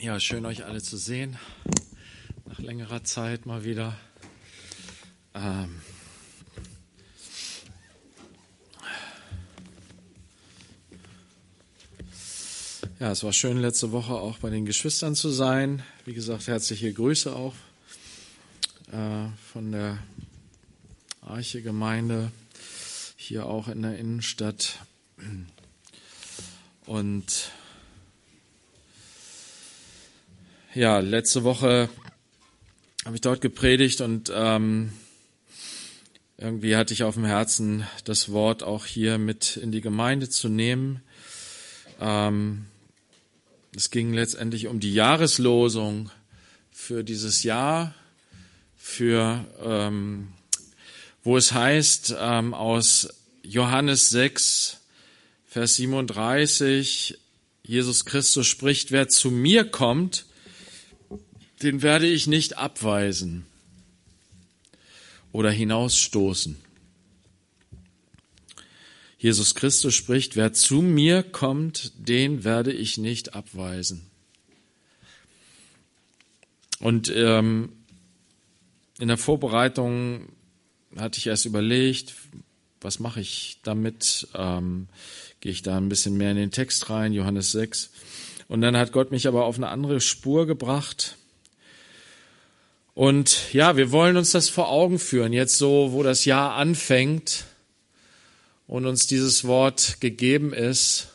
[0.00, 1.36] Ja, schön euch alle zu sehen.
[2.46, 3.98] Nach längerer Zeit mal wieder.
[5.34, 5.80] Ähm
[13.00, 15.82] ja, es war schön letzte Woche auch bei den Geschwistern zu sein.
[16.04, 17.56] Wie gesagt, herzliche Grüße auch
[18.92, 19.98] äh, von der
[21.22, 22.30] Arche Gemeinde
[23.16, 24.78] hier auch in der Innenstadt.
[26.86, 27.50] Und
[30.74, 31.88] ja, letzte Woche
[33.04, 34.92] habe ich dort gepredigt und ähm,
[36.36, 40.48] irgendwie hatte ich auf dem Herzen, das Wort auch hier mit in die Gemeinde zu
[40.48, 41.02] nehmen.
[42.00, 42.66] Ähm,
[43.74, 46.10] es ging letztendlich um die Jahreslosung
[46.70, 47.94] für dieses Jahr,
[48.76, 50.28] für ähm,
[51.24, 53.08] wo es heißt ähm, aus
[53.42, 54.78] Johannes 6,
[55.46, 57.18] Vers 37,
[57.62, 60.26] Jesus Christus spricht, wer zu mir kommt,
[61.62, 63.46] den werde ich nicht abweisen
[65.32, 66.56] oder hinausstoßen.
[69.18, 74.08] Jesus Christus spricht, wer zu mir kommt, den werde ich nicht abweisen.
[76.78, 77.72] Und ähm,
[79.00, 80.28] in der Vorbereitung
[80.96, 82.14] hatte ich erst überlegt,
[82.80, 84.28] was mache ich damit?
[84.34, 84.88] Ähm,
[85.40, 87.90] Gehe ich da ein bisschen mehr in den Text rein, Johannes 6.
[88.48, 91.16] Und dann hat Gott mich aber auf eine andere Spur gebracht.
[92.98, 97.44] Und ja, wir wollen uns das vor Augen führen, jetzt so, wo das Jahr anfängt
[98.66, 101.06] und uns dieses Wort gegeben ist.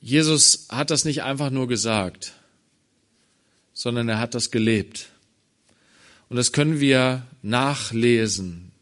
[0.00, 2.32] Jesus hat das nicht einfach nur gesagt,
[3.72, 5.10] sondern er hat das gelebt.
[6.28, 8.72] Und das können wir nachlesen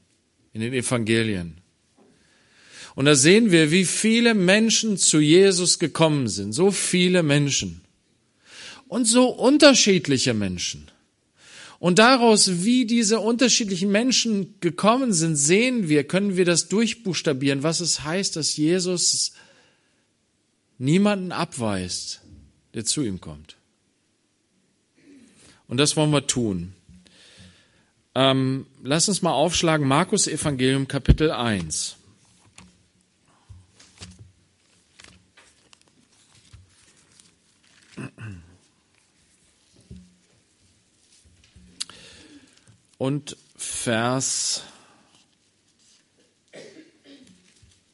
[0.55, 1.59] in den Evangelien.
[2.95, 6.55] Und da sehen wir, wie viele Menschen zu Jesus gekommen sind.
[6.55, 7.83] So viele Menschen
[8.89, 10.91] und so unterschiedliche Menschen.
[11.79, 17.81] Und daraus, wie diese unterschiedlichen Menschen gekommen sind, sehen wir, können wir das durchbuchstabieren, was
[17.81, 19.33] es heißt, dass Jesus
[20.79, 22.21] niemanden abweist,
[22.75, 23.57] der zu ihm kommt.
[25.69, 26.73] Und das wollen wir tun.
[28.15, 31.97] Ähm, lass uns mal aufschlagen, Markus Evangelium Kapitel 1.
[42.99, 44.63] und Vers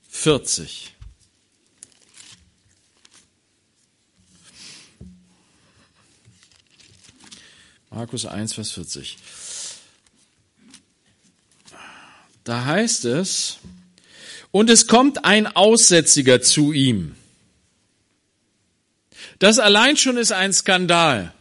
[0.08, 0.94] 40.
[7.90, 9.18] Markus 1, Vers 40.
[12.42, 13.58] Da heißt es,
[14.50, 17.14] und es kommt ein Aussätziger zu ihm.
[19.38, 21.32] Das allein schon ist ein Skandal.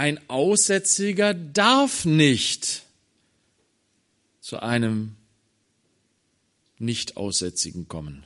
[0.00, 2.84] Ein Aussätziger darf nicht
[4.40, 5.14] zu einem
[6.78, 8.24] Nicht-Aussätzigen kommen.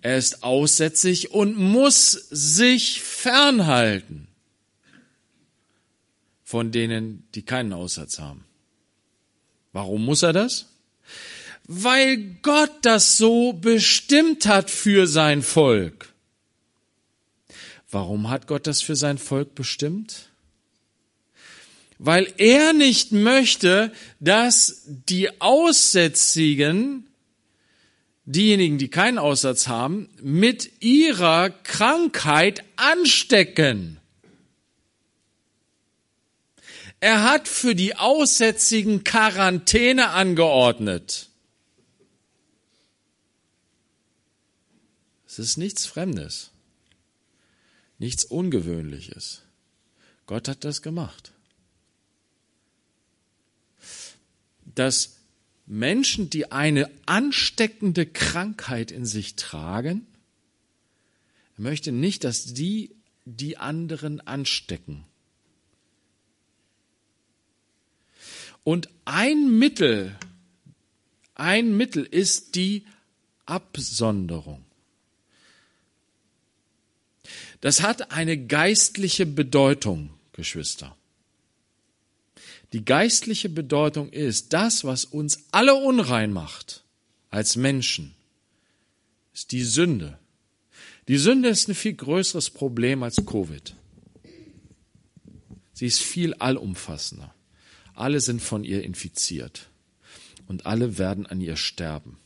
[0.00, 4.28] Er ist aussätzig und muss sich fernhalten
[6.44, 8.46] von denen, die keinen Aussatz haben.
[9.74, 10.64] Warum muss er das?
[11.64, 16.14] Weil Gott das so bestimmt hat für sein Volk.
[17.90, 20.28] Warum hat Gott das für sein Volk bestimmt?
[21.98, 27.08] Weil er nicht möchte, dass die Aussätzigen,
[28.24, 33.98] diejenigen, die keinen Aussatz haben, mit ihrer Krankheit anstecken.
[37.00, 41.28] Er hat für die Aussätzigen Quarantäne angeordnet.
[45.26, 46.50] Es ist nichts Fremdes.
[47.98, 49.42] Nichts Ungewöhnliches.
[50.26, 51.32] Gott hat das gemacht.
[54.64, 55.16] Dass
[55.66, 60.06] Menschen, die eine ansteckende Krankheit in sich tragen,
[61.56, 65.04] möchte nicht, dass die die anderen anstecken.
[68.64, 70.16] Und ein Mittel,
[71.34, 72.86] ein Mittel ist die
[73.46, 74.67] Absonderung.
[77.60, 80.96] Das hat eine geistliche Bedeutung, Geschwister.
[82.72, 86.84] Die geistliche Bedeutung ist, das, was uns alle unrein macht
[87.30, 88.14] als Menschen,
[89.32, 90.18] ist die Sünde.
[91.08, 93.74] Die Sünde ist ein viel größeres Problem als Covid.
[95.72, 97.34] Sie ist viel allumfassender.
[97.94, 99.68] Alle sind von ihr infiziert
[100.46, 102.18] und alle werden an ihr sterben.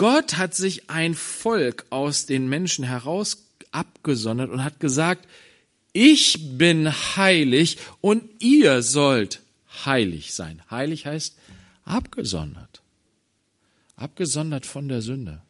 [0.00, 5.28] Gott hat sich ein Volk aus den Menschen heraus abgesondert und hat gesagt,
[5.92, 9.42] ich bin heilig und ihr sollt
[9.84, 10.62] heilig sein.
[10.70, 11.36] Heilig heißt
[11.84, 12.80] abgesondert.
[13.94, 15.42] Abgesondert von der Sünde.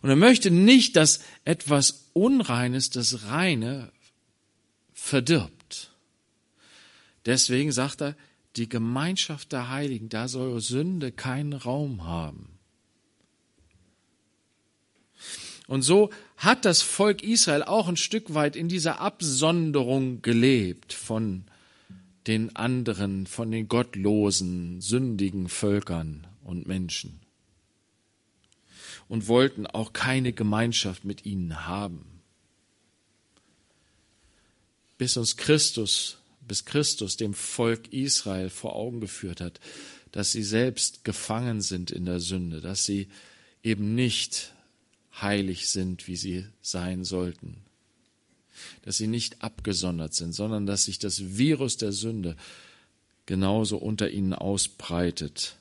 [0.00, 3.90] Und er möchte nicht, dass etwas Unreines das Reine
[4.94, 5.90] verdirbt.
[7.26, 8.16] Deswegen sagt er,
[8.56, 12.58] die Gemeinschaft der Heiligen, da soll Sünde keinen Raum haben.
[15.66, 21.44] Und so hat das Volk Israel auch ein Stück weit in dieser Absonderung gelebt von
[22.26, 27.20] den anderen, von den gottlosen, sündigen Völkern und Menschen
[29.08, 32.22] und wollten auch keine Gemeinschaft mit ihnen haben.
[34.98, 39.60] Bis uns Christus, bis Christus dem Volk Israel vor Augen geführt hat,
[40.10, 43.08] dass sie selbst gefangen sind in der Sünde, dass sie
[43.62, 44.52] eben nicht
[45.20, 47.58] heilig sind, wie sie sein sollten,
[48.82, 52.36] dass sie nicht abgesondert sind, sondern dass sich das Virus der Sünde
[53.26, 55.56] genauso unter ihnen ausbreitet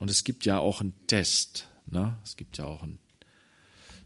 [0.00, 1.68] und es gibt ja auch einen Test.
[1.86, 2.18] Ne?
[2.24, 2.98] Es gibt ja auch einen,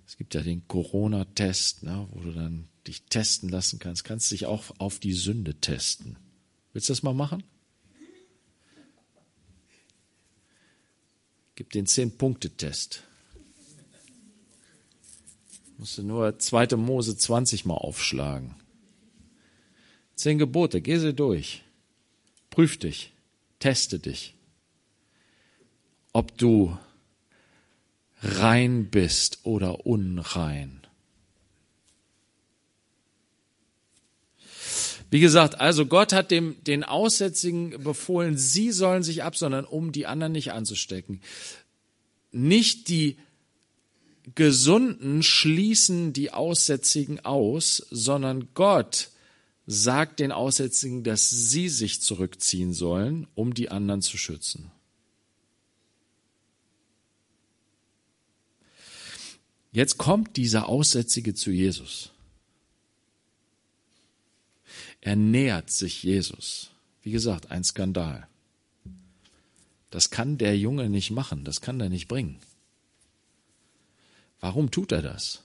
[0.06, 2.06] es gibt ja den Corona-Test, ne?
[2.10, 4.04] wo du dann dich testen lassen kannst.
[4.04, 6.16] Kannst dich auch auf die Sünde testen.
[6.72, 7.42] Willst du das mal machen?
[11.54, 13.04] Gib den Zehn-Punkte-Test.
[15.78, 16.76] Musst du nur 2.
[16.76, 18.54] Mose 20 mal aufschlagen.
[20.14, 21.62] Zehn Gebote, geh sie durch.
[22.50, 23.12] Prüf dich.
[23.58, 24.34] Teste dich
[26.14, 26.78] ob du
[28.22, 30.83] rein bist oder unrein.
[35.14, 40.06] Wie gesagt, also Gott hat dem, den Aussätzigen befohlen, sie sollen sich absondern, um die
[40.06, 41.20] anderen nicht anzustecken.
[42.32, 43.16] Nicht die
[44.34, 49.10] Gesunden schließen die Aussätzigen aus, sondern Gott
[49.68, 54.72] sagt den Aussätzigen, dass sie sich zurückziehen sollen, um die anderen zu schützen.
[59.70, 62.10] Jetzt kommt dieser Aussätzige zu Jesus.
[65.04, 66.70] Er nähert sich Jesus.
[67.02, 68.26] Wie gesagt, ein Skandal.
[69.90, 72.38] Das kann der Junge nicht machen, das kann er nicht bringen.
[74.40, 75.42] Warum tut er das?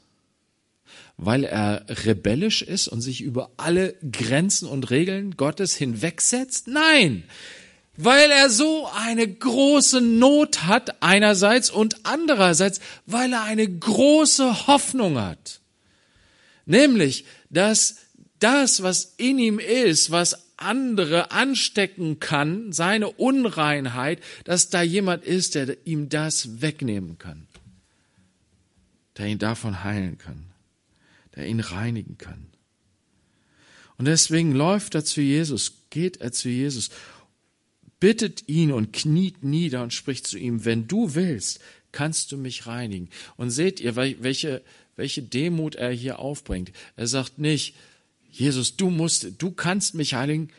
[1.17, 6.69] Weil er rebellisch ist und sich über alle Grenzen und Regeln Gottes hinwegsetzt?
[6.69, 7.25] Nein,
[7.97, 15.19] weil er so eine große Not hat einerseits und andererseits, weil er eine große Hoffnung
[15.19, 15.59] hat.
[16.65, 17.97] Nämlich, dass
[18.39, 25.55] das, was in ihm ist, was andere anstecken kann, seine Unreinheit, dass da jemand ist,
[25.55, 27.47] der ihm das wegnehmen kann,
[29.17, 30.45] der ihn davon heilen kann,
[31.35, 32.47] der ihn reinigen kann.
[33.97, 36.89] Und deswegen läuft er zu Jesus, geht er zu Jesus
[37.99, 41.59] bittet ihn und kniet nieder und spricht zu ihm, wenn du willst,
[41.91, 43.09] kannst du mich reinigen.
[43.35, 44.61] Und seht ihr, welche,
[44.95, 46.71] welche Demut er hier aufbringt.
[46.95, 47.75] Er sagt nicht,
[48.31, 50.51] Jesus, du musst, du kannst mich heiligen,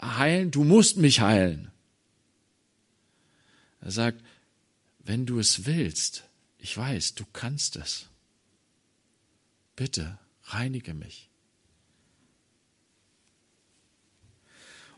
[0.00, 1.70] heilen, du musst mich heilen.
[3.80, 4.22] Er sagt,
[5.04, 6.24] wenn du es willst,
[6.58, 8.06] ich weiß, du kannst es.
[9.76, 11.28] Bitte, reinige mich.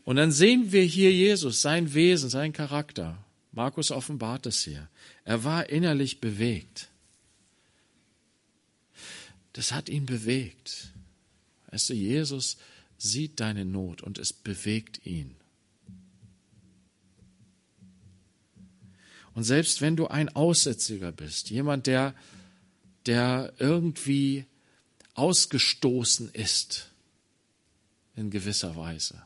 [0.03, 3.23] Und dann sehen wir hier Jesus, sein Wesen, sein Charakter.
[3.51, 4.89] Markus offenbart es hier.
[5.25, 6.89] Er war innerlich bewegt.
[9.53, 10.90] Das hat ihn bewegt.
[11.71, 12.57] Weißt du, Jesus
[12.97, 15.35] sieht deine Not und es bewegt ihn.
[19.33, 22.13] Und selbst wenn du ein Aussätziger bist, jemand, der,
[23.05, 24.45] der irgendwie
[25.13, 26.91] ausgestoßen ist,
[28.15, 29.21] in gewisser Weise,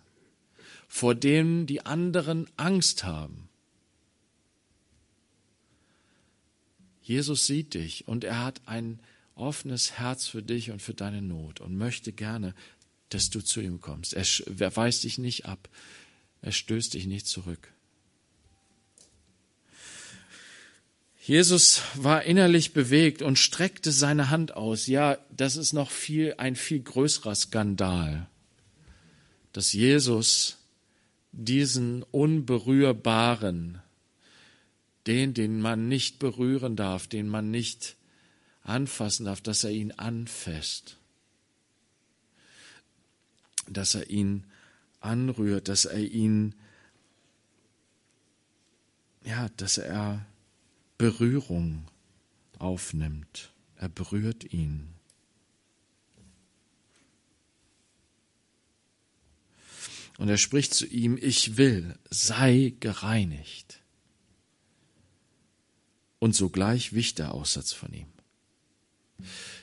[0.88, 3.50] vor dem die anderen Angst haben.
[7.02, 9.00] Jesus sieht dich und er hat ein
[9.36, 12.56] offenes Herz für dich und für deine Not und möchte gerne,
[13.10, 14.14] dass du zu ihm kommst.
[14.14, 15.70] Er weist dich nicht ab.
[16.42, 17.72] Er stößt dich nicht zurück.
[21.26, 24.86] Jesus war innerlich bewegt und streckte seine Hand aus.
[24.86, 28.28] Ja, das ist noch viel, ein viel größerer Skandal,
[29.52, 30.58] dass Jesus
[31.32, 33.82] diesen Unberührbaren,
[35.08, 37.95] den, den man nicht berühren darf, den man nicht
[38.66, 40.98] anfassen darf, dass er ihn anfasst,
[43.70, 44.44] dass er ihn
[45.00, 46.56] anrührt, dass er ihn,
[49.24, 50.26] ja, dass er
[50.98, 51.88] Berührung
[52.60, 53.52] aufnimmt.
[53.78, 54.90] Er berührt ihn.
[60.18, 63.82] Und er spricht zu ihm, ich will, sei gereinigt.
[66.20, 68.15] Und sogleich wich der Aussatz von ihm.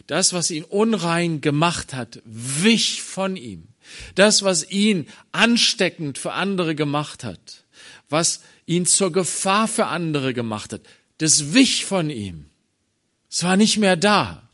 [0.07, 3.69] Das, was ihn unrein gemacht hat, wich von ihm.
[4.15, 7.65] Das, was ihn ansteckend für andere gemacht hat,
[8.09, 10.83] was ihn zur Gefahr für andere gemacht hat,
[11.19, 12.47] das wich von ihm.
[13.31, 14.49] Es war nicht mehr da.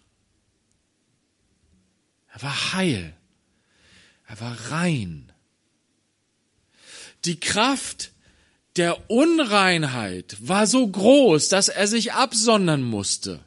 [2.32, 3.14] Er war heil.
[4.26, 5.32] Er war rein.
[7.24, 8.12] Die Kraft
[8.76, 13.44] der Unreinheit war so groß, dass er sich absondern musste.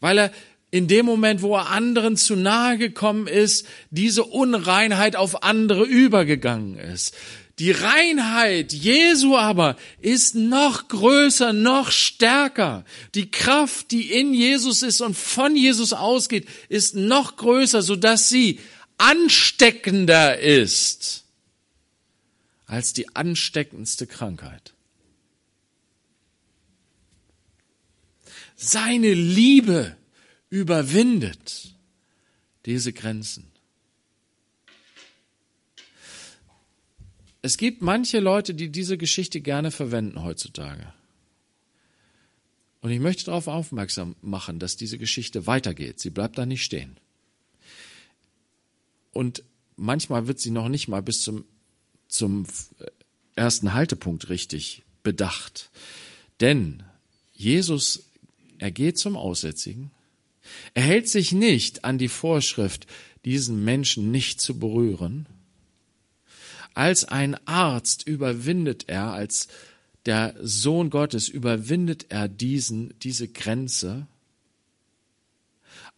[0.00, 0.32] Weil er
[0.70, 6.78] in dem Moment, wo er anderen zu nahe gekommen ist, diese Unreinheit auf andere übergegangen
[6.78, 7.14] ist.
[7.58, 12.86] Die Reinheit Jesu aber ist noch größer, noch stärker.
[13.14, 18.60] Die Kraft, die in Jesus ist und von Jesus ausgeht, ist noch größer, sodass sie
[18.96, 21.24] ansteckender ist
[22.66, 24.72] als die ansteckendste Krankheit.
[28.62, 29.96] Seine Liebe
[30.50, 31.74] überwindet
[32.66, 33.46] diese Grenzen.
[37.40, 40.92] Es gibt manche Leute, die diese Geschichte gerne verwenden heutzutage.
[42.82, 45.98] Und ich möchte darauf aufmerksam machen, dass diese Geschichte weitergeht.
[45.98, 46.98] Sie bleibt da nicht stehen.
[49.12, 49.42] Und
[49.76, 51.46] manchmal wird sie noch nicht mal bis zum
[52.08, 52.46] zum
[53.36, 55.70] ersten Haltepunkt richtig bedacht.
[56.40, 56.82] Denn
[57.32, 58.09] Jesus,
[58.60, 59.90] er geht zum Aussätzigen,
[60.74, 62.86] er hält sich nicht an die Vorschrift,
[63.24, 65.26] diesen Menschen nicht zu berühren.
[66.74, 69.48] Als ein Arzt überwindet er, als
[70.06, 74.06] der Sohn Gottes überwindet er diesen, diese Grenze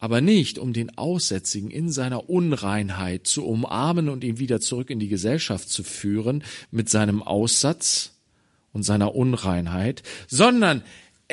[0.02, 4.98] aber nicht um den Aussätzigen in seiner Unreinheit zu umarmen und ihn wieder zurück in
[4.98, 6.42] die Gesellschaft zu führen
[6.72, 8.10] mit seinem Aussatz
[8.72, 10.82] und seiner Unreinheit, sondern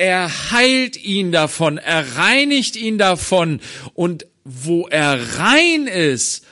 [0.00, 3.60] er heilt ihn davon, er reinigt ihn davon
[3.92, 6.46] und wo er rein ist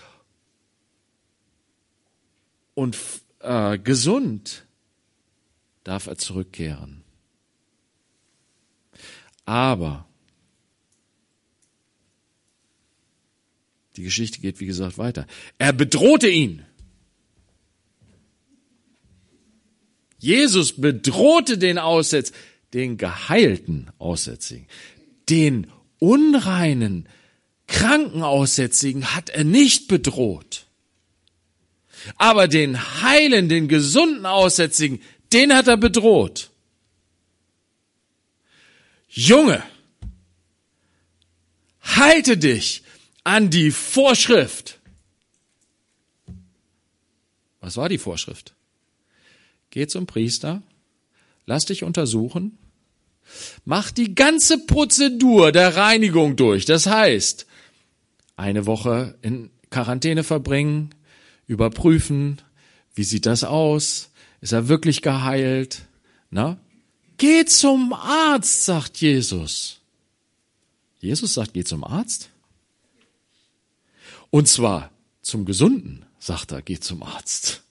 [2.74, 2.94] und
[3.40, 4.66] äh, gesund,
[5.82, 7.02] darf er zurückkehren.
[9.46, 10.04] Aber
[13.96, 15.26] Die Geschichte geht, wie gesagt, weiter.
[15.58, 16.64] Er bedrohte ihn.
[20.18, 22.30] Jesus bedrohte den Aussetz,
[22.74, 24.66] den geheilten Aussätzigen,
[25.28, 27.08] den unreinen,
[27.66, 30.66] kranken Aussätzigen hat er nicht bedroht.
[32.16, 35.00] Aber den heilen, den gesunden Aussätzigen,
[35.32, 36.50] den hat er bedroht.
[39.08, 39.62] Junge,
[41.80, 42.82] halte dich
[43.24, 44.78] an die Vorschrift.
[47.60, 48.54] Was war die Vorschrift?
[49.70, 50.62] Geh zum Priester,
[51.48, 52.58] lass dich untersuchen,
[53.64, 56.66] mach die ganze Prozedur der Reinigung durch.
[56.66, 57.46] Das heißt,
[58.36, 60.90] eine Woche in Quarantäne verbringen,
[61.46, 62.42] überprüfen,
[62.94, 64.10] wie sieht das aus?
[64.42, 65.86] Ist er wirklich geheilt?
[66.30, 66.58] Na?
[67.16, 69.80] Geh zum Arzt, sagt Jesus.
[71.00, 72.28] Jesus sagt, geh zum Arzt?
[74.30, 74.90] Und zwar
[75.22, 77.62] zum Gesunden, sagt er, geht zum Arzt.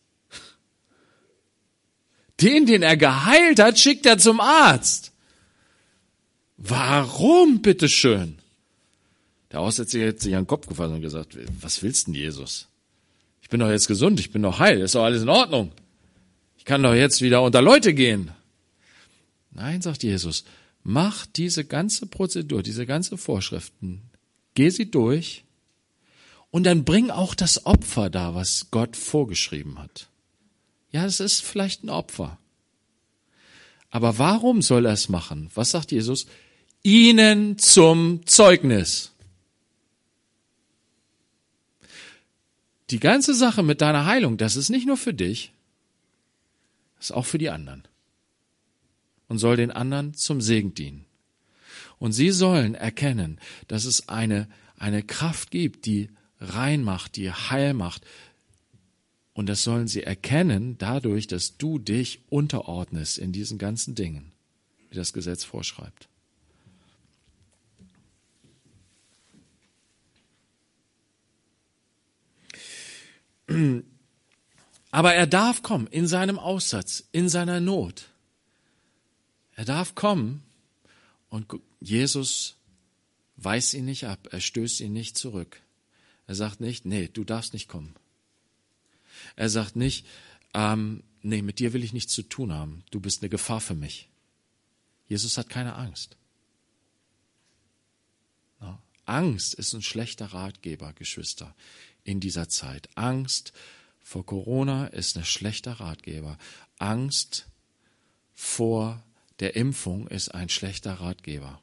[2.42, 5.12] Den, den er geheilt hat, schickt er zum Arzt.
[6.58, 8.38] Warum, bitteschön?
[9.52, 12.68] Der Aussätzige hat sich an den Kopf gefasst und gesagt, was willst denn Jesus?
[13.42, 15.72] Ich bin doch jetzt gesund, ich bin doch heil, ist doch alles in Ordnung.
[16.58, 18.32] Ich kann doch jetzt wieder unter Leute gehen.
[19.52, 20.44] Nein, sagt Jesus,
[20.84, 24.02] mach diese ganze Prozedur, diese ganze Vorschriften,
[24.54, 25.46] geh sie durch
[26.52, 30.10] und dann bring auch das Opfer da, was Gott vorgeschrieben hat.
[30.92, 32.38] Ja, es ist vielleicht ein Opfer.
[33.90, 35.50] Aber warum soll er es machen?
[35.56, 36.28] Was sagt Jesus?
[36.84, 39.12] Ihnen zum Zeugnis.
[42.90, 45.52] Die ganze Sache mit deiner Heilung, das ist nicht nur für dich,
[46.96, 47.84] das ist auch für die anderen.
[49.28, 51.06] Und soll den anderen zum Segen dienen.
[52.00, 57.74] Und sie sollen erkennen, dass es eine, eine Kraft gibt, die rein macht, die heil
[57.74, 58.06] macht.
[59.38, 64.32] Und das sollen sie erkennen dadurch, dass du dich unterordnest in diesen ganzen Dingen,
[64.90, 66.10] wie das Gesetz vorschreibt.
[74.90, 78.10] Aber er darf kommen in seinem Aussatz, in seiner Not.
[79.54, 80.42] Er darf kommen
[81.30, 81.46] und
[81.80, 82.56] Jesus
[83.36, 85.62] weist ihn nicht ab, er stößt ihn nicht zurück.
[86.26, 87.94] Er sagt nicht, nee, du darfst nicht kommen.
[89.36, 90.06] Er sagt nicht,
[90.54, 93.76] ähm, nee, mit dir will ich nichts zu tun haben, du bist eine Gefahr für
[93.76, 94.10] mich.
[95.08, 96.18] Jesus hat keine Angst.
[99.08, 101.56] Angst ist ein schlechter Ratgeber, Geschwister,
[102.04, 102.90] in dieser Zeit.
[102.96, 103.54] Angst
[104.02, 106.38] vor Corona ist ein schlechter Ratgeber.
[106.78, 107.48] Angst
[108.34, 109.04] vor
[109.40, 111.62] der Impfung ist ein schlechter Ratgeber.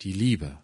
[0.00, 0.58] Die Liebe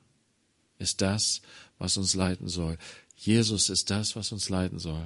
[0.78, 1.42] ist das,
[1.78, 2.78] was uns leiten soll.
[3.18, 5.04] Jesus ist das, was uns leiten soll.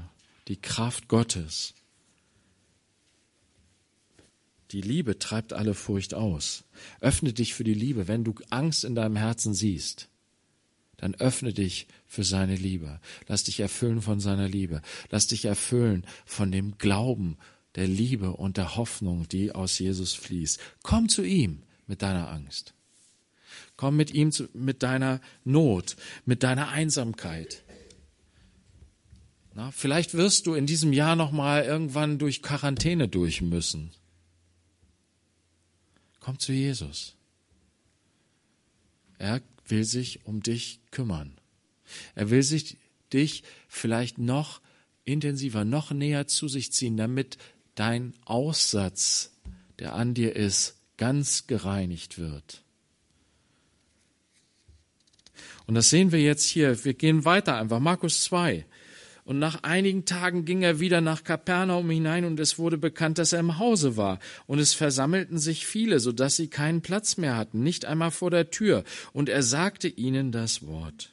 [0.49, 1.73] Die Kraft Gottes.
[4.71, 6.65] Die Liebe treibt alle Furcht aus.
[7.01, 8.09] Öffne dich für die Liebe.
[8.09, 10.09] Wenn du Angst in deinem Herzen siehst,
[10.99, 13.01] dann öffne dich für seine Liebe.
[13.29, 14.83] Lass dich erfüllen von seiner Liebe.
[15.11, 17.39] Lass dich erfüllen von dem Glauben,
[17.77, 20.61] der Liebe und der Hoffnung, die aus Jesus fließt.
[20.83, 22.75] Komm zu ihm mit deiner Angst.
[23.77, 27.65] Komm mit ihm zu, mit deiner Not, mit deiner Einsamkeit.
[29.55, 33.91] Na, vielleicht wirst du in diesem Jahr noch mal irgendwann durch Quarantäne durch müssen.
[36.21, 37.17] Komm zu Jesus.
[39.19, 41.37] Er will sich um dich kümmern.
[42.15, 42.79] Er will sich
[43.13, 44.61] dich vielleicht noch
[45.05, 47.37] intensiver, noch näher zu sich ziehen, damit
[47.75, 49.33] dein Aussatz,
[49.79, 52.63] der an dir ist, ganz gereinigt wird.
[55.67, 56.85] Und das sehen wir jetzt hier.
[56.85, 57.81] Wir gehen weiter einfach.
[57.81, 58.65] Markus 2.
[59.25, 63.33] Und nach einigen Tagen ging er wieder nach Kapernaum hinein und es wurde bekannt, dass
[63.33, 64.19] er im Hause war.
[64.47, 68.31] Und es versammelten sich viele, so dass sie keinen Platz mehr hatten, nicht einmal vor
[68.31, 68.83] der Tür.
[69.13, 71.13] Und er sagte ihnen das Wort.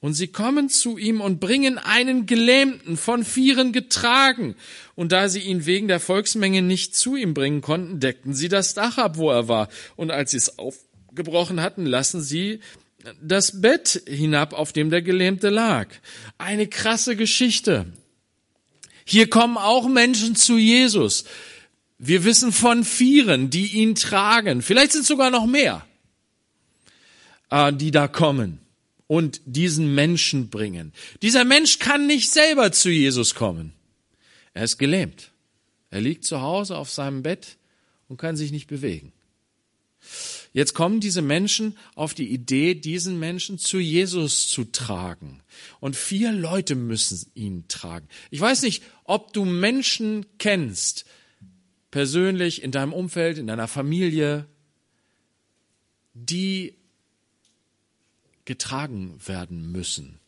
[0.00, 4.56] Und sie kommen zu ihm und bringen einen Gelähmten von Vieren getragen.
[4.96, 8.74] Und da sie ihn wegen der Volksmenge nicht zu ihm bringen konnten, deckten sie das
[8.74, 9.68] Dach ab, wo er war.
[9.96, 12.60] Und als sie es aufgebrochen hatten, lassen sie
[13.20, 15.88] das Bett hinab, auf dem der Gelähmte lag.
[16.38, 17.86] Eine krasse Geschichte.
[19.04, 21.24] Hier kommen auch Menschen zu Jesus.
[21.98, 24.62] Wir wissen von Vieren, die ihn tragen.
[24.62, 25.86] Vielleicht sind sogar noch mehr,
[27.50, 28.58] äh, die da kommen
[29.06, 30.92] und diesen Menschen bringen.
[31.22, 33.72] Dieser Mensch kann nicht selber zu Jesus kommen.
[34.54, 35.32] Er ist gelähmt.
[35.90, 37.56] Er liegt zu Hause auf seinem Bett
[38.08, 39.12] und kann sich nicht bewegen.
[40.52, 45.42] Jetzt kommen diese Menschen auf die Idee, diesen Menschen zu Jesus zu tragen.
[45.78, 48.08] Und vier Leute müssen ihn tragen.
[48.30, 51.04] Ich weiß nicht, ob du Menschen kennst,
[51.92, 54.46] persönlich, in deinem Umfeld, in deiner Familie,
[56.14, 56.74] die
[58.44, 60.18] getragen werden müssen.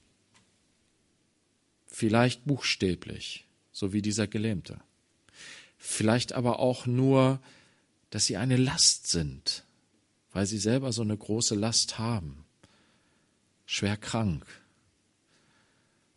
[1.88, 4.80] Vielleicht buchstäblich, so wie dieser Gelähmte.
[5.76, 7.40] Vielleicht aber auch nur,
[8.10, 9.64] dass sie eine Last sind,
[10.32, 12.44] weil sie selber so eine große Last haben,
[13.66, 14.46] schwer krank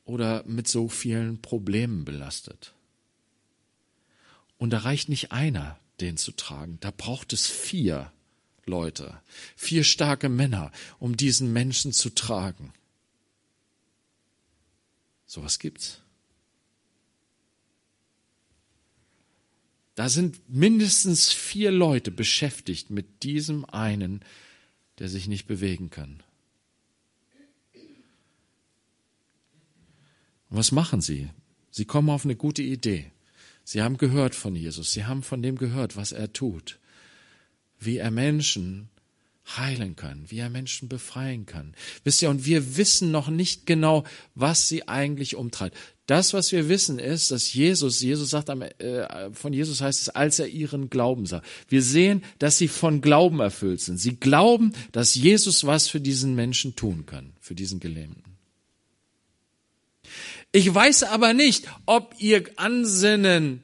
[0.06, 2.73] oder mit so vielen Problemen belastet.
[4.58, 8.12] Und da reicht nicht einer, den zu tragen, da braucht es vier
[8.65, 9.19] Leute,
[9.56, 12.73] vier starke Männer, um diesen Menschen zu tragen.
[15.25, 16.01] Sowas gibt's.
[19.95, 24.21] Da sind mindestens vier Leute beschäftigt mit diesem einen,
[24.99, 26.21] der sich nicht bewegen kann.
[30.49, 31.29] Und was machen sie?
[31.71, 33.12] Sie kommen auf eine gute Idee.
[33.63, 34.91] Sie haben gehört von Jesus.
[34.91, 36.79] Sie haben von dem gehört, was er tut.
[37.79, 38.89] Wie er Menschen
[39.45, 41.75] heilen kann, wie er Menschen befreien kann.
[42.03, 44.03] Wisst ihr, und wir wissen noch nicht genau,
[44.34, 45.77] was sie eigentlich umtreibt.
[46.08, 50.39] Das, was wir wissen, ist, dass Jesus, Jesus sagt, äh, von Jesus heißt es, als
[50.39, 51.41] er ihren Glauben sah.
[51.67, 53.97] Wir sehen, dass sie von Glauben erfüllt sind.
[53.97, 58.23] Sie glauben, dass Jesus was für diesen Menschen tun kann, für diesen Gelähmten.
[60.51, 63.63] Ich weiß aber nicht, ob ihr Ansinnen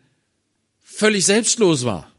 [0.80, 2.12] völlig selbstlos war.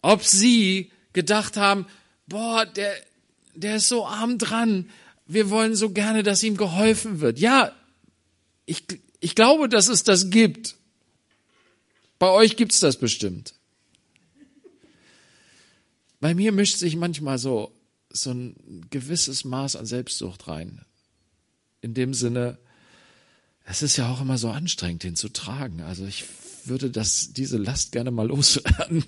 [0.00, 1.86] Ob sie gedacht haben,
[2.26, 2.94] boah, der,
[3.54, 4.88] der ist so arm dran.
[5.26, 7.38] Wir wollen so gerne, dass ihm geholfen wird.
[7.38, 7.72] Ja,
[8.66, 8.84] ich,
[9.20, 10.76] ich glaube, dass es das gibt.
[12.18, 13.54] Bei euch gibt's das bestimmt.
[16.20, 17.72] Bei mir mischt sich manchmal so,
[18.10, 20.82] so ein gewisses Maß an Selbstsucht rein.
[21.80, 22.58] In dem Sinne,
[23.64, 25.82] es ist ja auch immer so anstrengend, den zu tragen.
[25.82, 26.24] Also ich
[26.64, 29.04] würde das, diese Last gerne mal loswerden.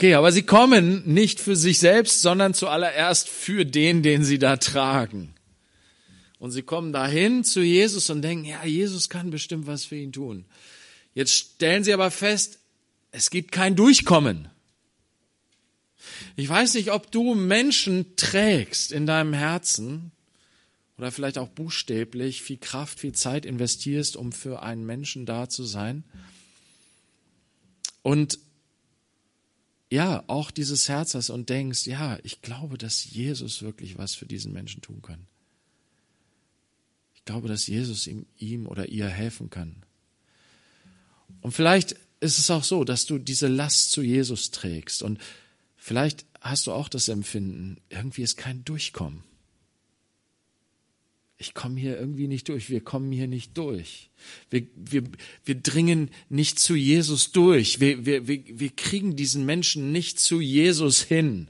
[0.00, 4.56] Okay, aber sie kommen nicht für sich selbst, sondern zuallererst für den, den sie da
[4.56, 5.34] tragen.
[6.38, 10.10] Und sie kommen dahin zu Jesus und denken, ja, Jesus kann bestimmt was für ihn
[10.10, 10.46] tun.
[11.12, 12.60] Jetzt stellen sie aber fest,
[13.10, 14.48] es gibt kein Durchkommen.
[16.34, 20.12] Ich weiß nicht, ob du Menschen trägst in deinem Herzen
[20.96, 25.64] oder vielleicht auch buchstäblich viel Kraft, viel Zeit investierst, um für einen Menschen da zu
[25.64, 26.04] sein.
[28.00, 28.38] Und
[29.90, 34.26] ja, auch dieses Herz hast und denkst, ja, ich glaube, dass Jesus wirklich was für
[34.26, 35.26] diesen Menschen tun kann.
[37.14, 39.82] Ich glaube, dass Jesus ihm, ihm oder ihr helfen kann.
[41.40, 45.18] Und vielleicht ist es auch so, dass du diese Last zu Jesus trägst und
[45.76, 49.24] vielleicht hast du auch das Empfinden, irgendwie ist kein Durchkommen
[51.40, 54.10] ich komme hier irgendwie nicht durch, wir kommen hier nicht durch.
[54.50, 55.04] Wir, wir,
[55.46, 57.80] wir dringen nicht zu Jesus durch.
[57.80, 61.46] Wir, wir, wir, wir kriegen diesen Menschen nicht zu Jesus hin.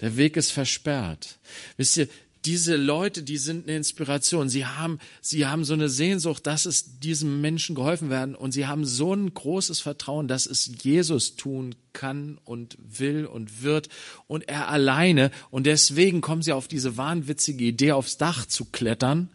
[0.00, 1.38] Der Weg ist versperrt.
[1.76, 2.08] Wisst ihr,
[2.46, 4.48] diese Leute, die sind eine Inspiration.
[4.48, 8.66] Sie haben, sie haben so eine Sehnsucht, dass es diesem Menschen geholfen werden und sie
[8.66, 13.88] haben so ein großes Vertrauen, dass es Jesus tun kann und will und wird
[14.28, 15.32] und er alleine.
[15.50, 19.28] Und deswegen kommen sie auf diese wahnwitzige Idee, aufs Dach zu klettern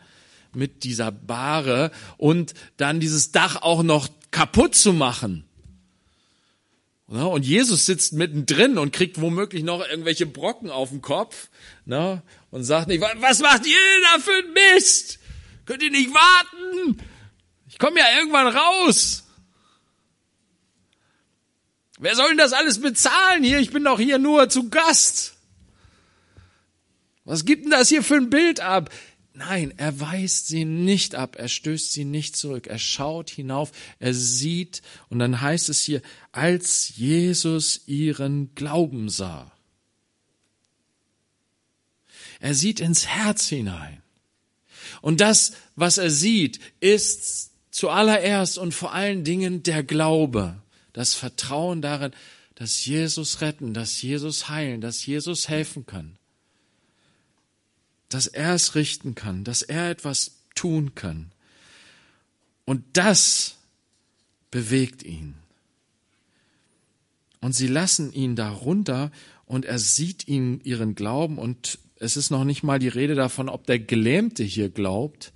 [0.54, 5.44] mit dieser Bahre und dann dieses Dach auch noch kaputt zu machen.
[7.08, 11.50] Und Jesus sitzt mittendrin und kriegt womöglich noch irgendwelche Brocken auf den Kopf
[11.86, 12.22] ne?
[12.52, 13.78] Und sagt nicht, was macht ihr
[14.14, 15.20] da für ein Mist?
[15.66, 17.02] Könnt ihr nicht warten?
[17.68, 19.24] Ich komme ja irgendwann raus.
[21.98, 23.60] Wer soll denn das alles bezahlen hier?
[23.60, 25.36] Ich bin doch hier nur zu Gast.
[27.24, 28.90] Was gibt denn das hier für ein Bild ab?
[29.34, 34.14] Nein, er weist sie nicht ab, er stößt sie nicht zurück, er schaut hinauf, er
[34.14, 36.02] sieht, und dann heißt es hier,
[36.34, 39.52] als Jesus ihren Glauben sah.
[42.42, 44.02] Er sieht ins Herz hinein.
[45.02, 51.82] Und das, was er sieht, ist zuallererst und vor allen Dingen der Glaube, das Vertrauen
[51.82, 52.12] darin,
[52.56, 56.18] dass Jesus retten, dass Jesus heilen, dass Jesus helfen kann
[58.14, 61.32] dass er es richten kann, dass er etwas tun kann.
[62.66, 63.56] Und das
[64.52, 65.36] bewegt ihn.
[67.40, 69.12] Und sie lassen ihn darunter
[69.46, 73.48] und er sieht ihn ihren Glauben und es ist noch nicht mal die Rede davon,
[73.48, 75.34] ob der Gelähmte hier glaubt.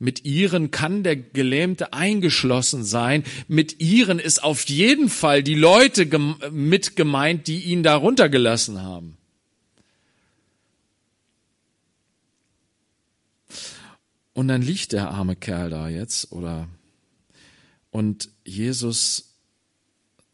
[0.00, 3.22] Mit ihren kann der Gelähmte eingeschlossen sein.
[3.46, 6.06] Mit ihren ist auf jeden Fall die Leute
[6.50, 9.18] mit gemeint, die ihn darunter gelassen haben.
[14.32, 16.68] Und dann liegt der arme Kerl da jetzt, oder?
[17.90, 19.36] Und Jesus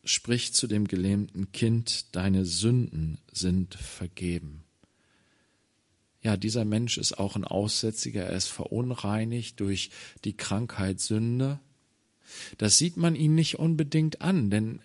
[0.04, 4.65] spricht zu dem gelähmten Kind, deine Sünden sind vergeben.
[6.26, 9.90] Ja, dieser Mensch ist auch ein Aussätziger, er ist verunreinigt durch
[10.24, 11.60] die Krankheit Sünde.
[12.58, 14.80] Das sieht man ihm nicht unbedingt an, denn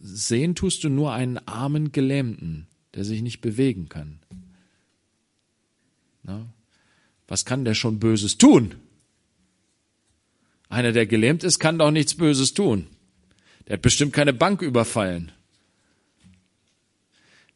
[0.00, 4.20] sehen tust du nur einen armen Gelähmten, der sich nicht bewegen kann.
[6.22, 6.46] Na?
[7.26, 8.76] was kann der schon Böses tun?
[10.68, 12.86] Einer, der gelähmt ist, kann doch nichts Böses tun.
[13.66, 15.32] Der hat bestimmt keine Bank überfallen.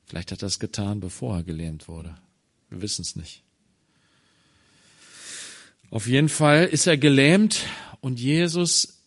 [0.05, 2.16] Vielleicht hat er es getan, bevor er gelähmt wurde.
[2.75, 3.45] Wir wissen es nicht.
[5.91, 7.67] Auf jeden Fall ist er gelähmt
[8.01, 8.99] und Jesus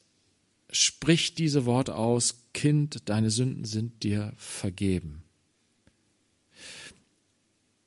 [0.72, 5.22] spricht diese Worte aus, Kind, deine Sünden sind dir vergeben.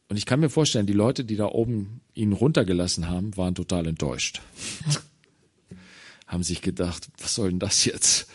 [0.09, 3.87] Und ich kann mir vorstellen, die Leute, die da oben ihn runtergelassen haben, waren total
[3.87, 4.43] enttäuscht.
[6.27, 8.29] haben sich gedacht, was soll denn das jetzt?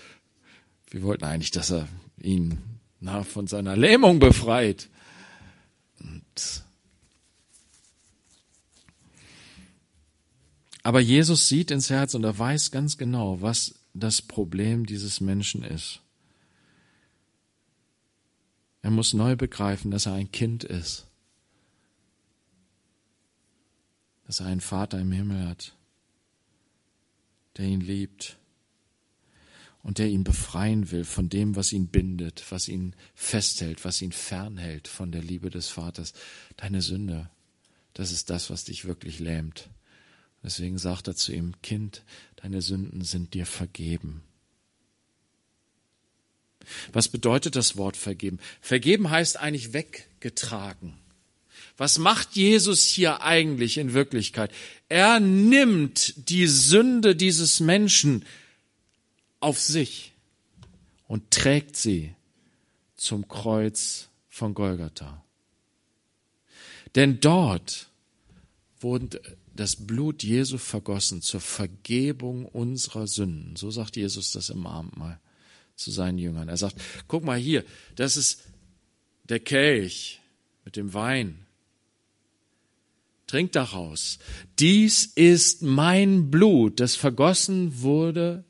[0.90, 1.88] Wir wollten eigentlich, dass er
[2.20, 2.58] ihn
[3.00, 4.90] na, von seiner Lähmung befreit.
[6.00, 6.65] Und
[10.86, 15.64] aber Jesus sieht ins Herz und er weiß ganz genau, was das Problem dieses Menschen
[15.64, 16.02] ist.
[18.82, 21.08] Er muss neu begreifen, dass er ein Kind ist
[24.26, 25.76] dass er einen Vater im Himmel hat,
[27.58, 28.38] der ihn liebt
[29.84, 34.12] und der ihn befreien will von dem, was ihn bindet, was ihn festhält, was ihn
[34.12, 36.14] fernhält von der Liebe des Vaters.
[36.58, 37.30] Deine Sünde,
[37.94, 39.70] das ist das, was dich wirklich lähmt.
[40.46, 42.04] Deswegen sagt er zu ihm, Kind,
[42.36, 44.22] deine Sünden sind dir vergeben.
[46.94, 48.40] Was bedeutet das Wort vergeben?
[48.62, 50.94] Vergeben heißt eigentlich weggetragen.
[51.78, 54.52] Was macht Jesus hier eigentlich in Wirklichkeit?
[54.88, 58.24] Er nimmt die Sünde dieses Menschen
[59.40, 60.14] auf sich
[61.08, 62.14] und trägt sie
[62.96, 65.24] zum Kreuz von Golgatha.
[66.94, 67.90] Denn dort
[68.80, 69.22] wurde
[69.56, 73.56] das Blut Jesu vergossen zur Vergebung unserer Sünden.
[73.56, 75.20] So sagt Jesus das im Abendmahl
[75.76, 76.50] zu seinen Jüngern.
[76.50, 76.76] Er sagt,
[77.08, 77.64] guck mal hier,
[77.96, 78.44] das ist
[79.24, 80.22] der Kelch
[80.64, 81.46] mit dem Wein.
[83.28, 84.20] Trink daraus.
[84.60, 88.44] Dies ist mein Blut, das vergossen wurde,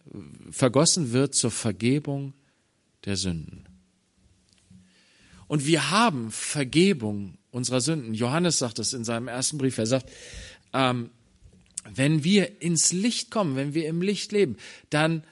[0.52, 2.34] vergossen wird zur Vergebung
[3.06, 3.66] der Sünden.
[5.48, 8.14] Und wir haben Vergebung unserer Sünden.
[8.14, 9.78] Johannes sagt das in seinem ersten Brief.
[9.78, 10.12] Er sagt,
[10.74, 11.10] ähm,
[11.90, 14.58] wenn wir ins Licht kommen, wenn wir im Licht leben,
[14.90, 15.24] dann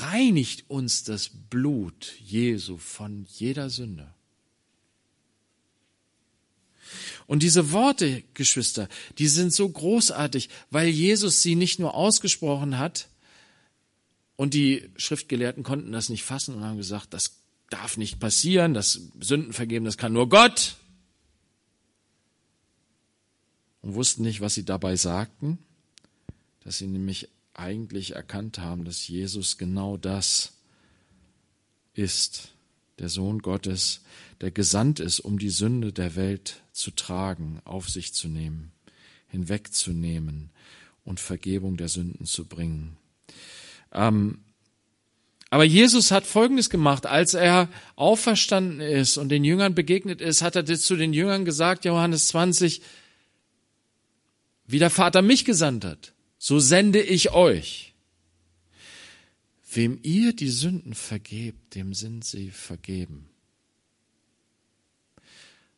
[0.00, 4.12] reinigt uns das Blut Jesu von jeder Sünde.
[7.28, 13.08] Und diese Worte, Geschwister, die sind so großartig, weil Jesus sie nicht nur ausgesprochen hat
[14.34, 17.41] und die Schriftgelehrten konnten das nicht fassen und haben gesagt, das
[17.72, 20.76] darf nicht passieren, das Sünden vergeben, das kann nur Gott.
[23.80, 25.58] Und wussten nicht, was sie dabei sagten,
[26.60, 30.52] dass sie nämlich eigentlich erkannt haben, dass Jesus genau das
[31.94, 32.52] ist,
[32.98, 34.02] der Sohn Gottes,
[34.40, 38.72] der gesandt ist, um die Sünde der Welt zu tragen, auf sich zu nehmen,
[39.28, 40.50] hinwegzunehmen
[41.04, 42.96] und Vergebung der Sünden zu bringen.
[43.92, 44.38] Ähm,
[45.52, 50.56] aber Jesus hat Folgendes gemacht, als er auferstanden ist und den Jüngern begegnet ist, hat
[50.56, 52.80] er zu den Jüngern gesagt, Johannes 20,
[54.66, 57.92] wie der Vater mich gesandt hat, so sende ich euch.
[59.70, 63.28] Wem ihr die Sünden vergebt, dem sind sie vergeben.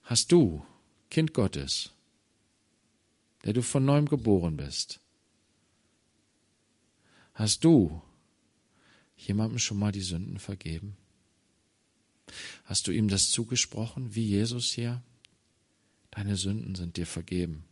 [0.04, 0.64] Hast du,
[1.10, 1.90] Kind Gottes,
[3.44, 5.00] der du von neuem geboren bist,
[7.34, 8.00] hast du
[9.26, 10.96] jemandem schon mal die Sünden vergeben?
[12.64, 15.02] Hast du ihm das zugesprochen, wie Jesus hier?
[16.10, 17.64] Deine Sünden sind dir vergeben.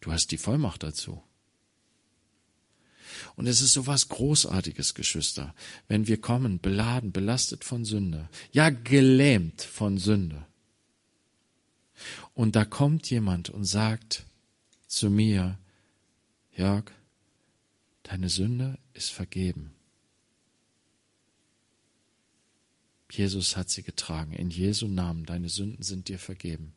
[0.00, 1.22] Du hast die Vollmacht dazu.
[3.36, 5.54] Und es ist so was Großartiges, Geschwister,
[5.88, 10.46] wenn wir kommen, beladen, belastet von Sünde, ja gelähmt von Sünde.
[12.34, 14.24] Und da kommt jemand und sagt
[14.86, 15.58] zu mir,
[16.52, 16.84] Jörg,
[18.08, 19.72] Deine Sünde ist vergeben.
[23.10, 24.32] Jesus hat sie getragen.
[24.32, 26.72] In Jesu Namen, deine Sünden sind dir vergeben.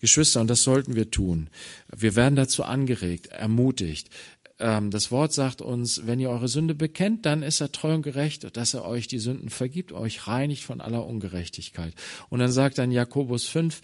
[0.00, 1.50] Geschwister, und das sollten wir tun.
[1.94, 4.10] Wir werden dazu angeregt, ermutigt.
[4.58, 8.02] Ähm, das Wort sagt uns, wenn ihr eure Sünde bekennt, dann ist er treu und
[8.02, 11.94] gerecht, dass er euch die Sünden vergibt, euch reinigt von aller Ungerechtigkeit.
[12.28, 13.80] Und dann sagt dann Jakobus 5,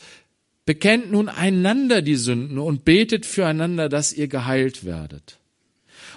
[0.66, 5.38] Bekennt nun einander die Sünden und betet füreinander, dass ihr geheilt werdet.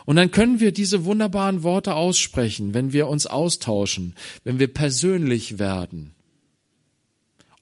[0.06, 5.60] Und dann können wir diese wunderbaren Worte aussprechen, wenn wir uns austauschen, wenn wir persönlich
[5.60, 6.16] werden.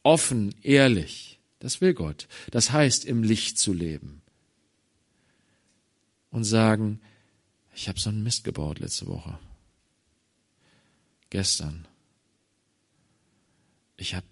[0.03, 1.39] Offen, ehrlich.
[1.57, 2.27] Das will Gott.
[2.51, 4.21] Das heißt, im Licht zu leben.
[6.29, 6.99] Und sagen,
[7.73, 9.39] ich habe so einen Mist gebaut letzte Woche.
[11.31, 11.87] Gestern.
[13.97, 14.27] Ich habe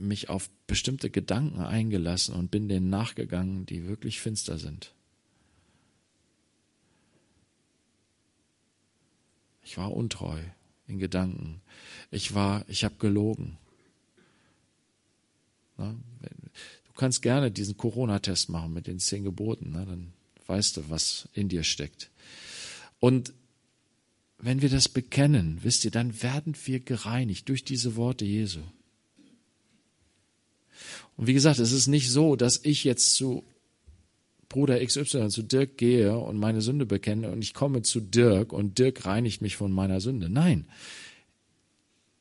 [0.00, 4.94] mich auf bestimmte Gedanken eingelassen und bin denen nachgegangen, die wirklich finster sind.
[9.62, 10.40] Ich war untreu
[10.88, 11.60] in Gedanken.
[12.10, 13.58] Ich war, ich habe gelogen.
[15.76, 20.12] Du kannst gerne diesen Corona-Test machen mit den zehn Geboten, dann
[20.46, 22.10] weißt du, was in dir steckt.
[22.98, 23.32] Und
[24.38, 28.60] wenn wir das bekennen, wisst ihr, dann werden wir gereinigt durch diese Worte Jesu.
[31.20, 33.44] Und wie gesagt, es ist nicht so, dass ich jetzt zu
[34.48, 38.78] Bruder XY, zu Dirk gehe und meine Sünde bekenne und ich komme zu Dirk und
[38.78, 40.30] Dirk reinigt mich von meiner Sünde.
[40.30, 40.66] Nein.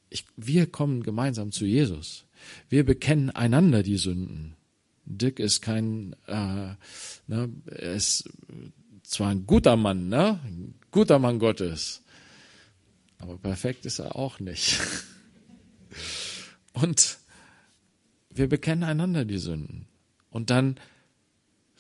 [0.09, 2.25] Ich, wir kommen gemeinsam zu Jesus.
[2.67, 4.57] Wir bekennen einander die Sünden.
[5.05, 6.75] Dirk ist kein, äh,
[7.27, 8.29] ne, er ist
[9.03, 12.01] zwar ein guter Mann, ne, ein guter Mann Gottes,
[13.17, 14.77] aber perfekt ist er auch nicht.
[16.73, 17.17] Und
[18.29, 19.87] wir bekennen einander die Sünden.
[20.29, 20.79] Und dann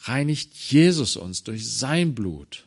[0.01, 2.65] reinigt Jesus uns durch sein Blut.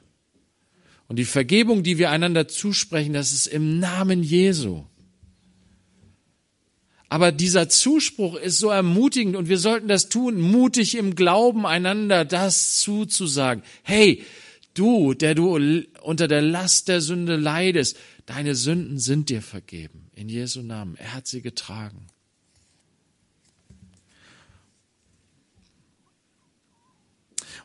[1.08, 4.84] Und die Vergebung, die wir einander zusprechen, das ist im Namen Jesu.
[7.08, 12.24] Aber dieser Zuspruch ist so ermutigend und wir sollten das tun, mutig im Glauben einander
[12.24, 13.62] das zuzusagen.
[13.82, 14.24] Hey,
[14.72, 15.54] du, der du
[16.00, 20.10] unter der Last der Sünde leidest, deine Sünden sind dir vergeben.
[20.14, 20.96] In Jesu Namen.
[20.96, 22.06] Er hat sie getragen.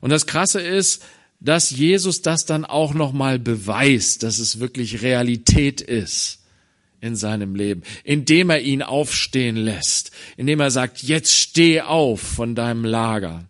[0.01, 1.03] Und das Krasse ist,
[1.39, 6.39] dass Jesus das dann auch nochmal beweist, dass es wirklich Realität ist
[6.99, 12.55] in seinem Leben, indem er ihn aufstehen lässt, indem er sagt, jetzt steh auf von
[12.55, 13.45] deinem Lager.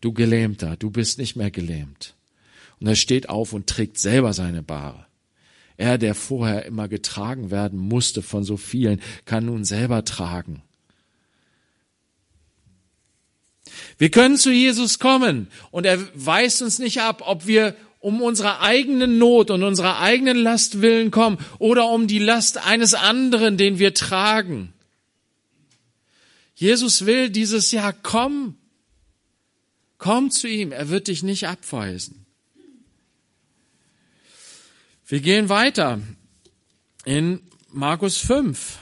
[0.00, 2.14] Du Gelähmter, du bist nicht mehr gelähmt.
[2.80, 5.06] Und er steht auf und trägt selber seine Bahre.
[5.76, 10.62] Er, der vorher immer getragen werden musste von so vielen, kann nun selber tragen.
[13.98, 18.60] Wir können zu Jesus kommen und er weist uns nicht ab, ob wir um unserer
[18.60, 23.78] eigenen Not und unserer eigenen Last willen kommen oder um die Last eines anderen, den
[23.78, 24.72] wir tragen.
[26.54, 28.56] Jesus will dieses Jahr, komm,
[29.98, 32.26] komm zu ihm, er wird dich nicht abweisen.
[35.06, 36.00] Wir gehen weiter
[37.04, 38.79] in Markus 5.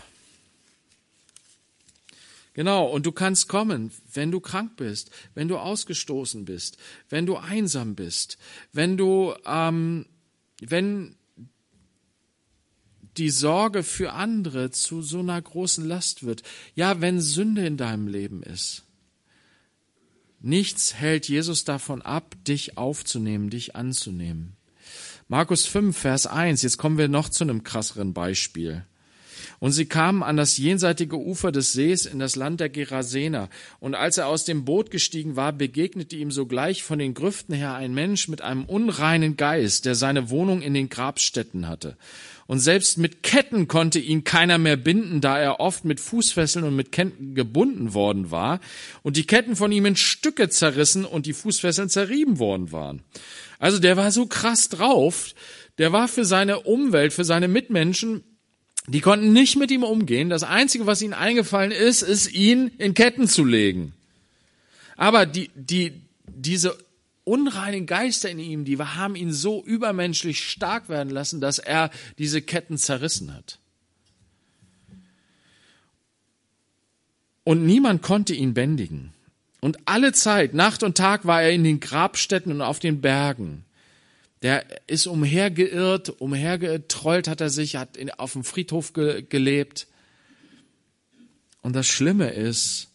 [2.58, 6.76] Genau, und du kannst kommen, wenn du krank bist, wenn du ausgestoßen bist,
[7.08, 8.36] wenn du einsam bist,
[8.72, 10.06] wenn du, ähm,
[10.60, 11.14] wenn
[13.16, 16.42] die Sorge für andere zu so einer großen Last wird.
[16.74, 18.82] Ja, wenn Sünde in deinem Leben ist.
[20.40, 24.56] Nichts hält Jesus davon ab, dich aufzunehmen, dich anzunehmen.
[25.28, 28.84] Markus 5, Vers 1, jetzt kommen wir noch zu einem krasseren Beispiel.
[29.60, 33.48] Und sie kamen an das jenseitige Ufer des Sees in das Land der Gerasener.
[33.80, 37.74] Und als er aus dem Boot gestiegen war, begegnete ihm sogleich von den Grüften her
[37.74, 41.96] ein Mensch mit einem unreinen Geist, der seine Wohnung in den Grabstätten hatte.
[42.46, 46.74] Und selbst mit Ketten konnte ihn keiner mehr binden, da er oft mit Fußfesseln und
[46.74, 48.60] mit Ketten gebunden worden war
[49.02, 53.02] und die Ketten von ihm in Stücke zerrissen und die Fußfesseln zerrieben worden waren.
[53.58, 55.34] Also der war so krass drauf,
[55.76, 58.22] der war für seine Umwelt, für seine Mitmenschen
[58.88, 60.30] die konnten nicht mit ihm umgehen.
[60.30, 63.92] Das Einzige, was ihnen eingefallen ist, ist, ihn in Ketten zu legen.
[64.96, 65.92] Aber die, die,
[66.26, 66.76] diese
[67.24, 72.40] unreinen Geister in ihm, die haben ihn so übermenschlich stark werden lassen, dass er diese
[72.40, 73.58] Ketten zerrissen hat.
[77.44, 79.12] Und niemand konnte ihn bändigen.
[79.60, 83.64] Und alle Zeit, Nacht und Tag war er in den Grabstätten und auf den Bergen.
[84.42, 89.88] Der ist umhergeirrt, umhergetrollt hat er sich, hat in, auf dem Friedhof ge, gelebt.
[91.60, 92.88] Und das Schlimme ist,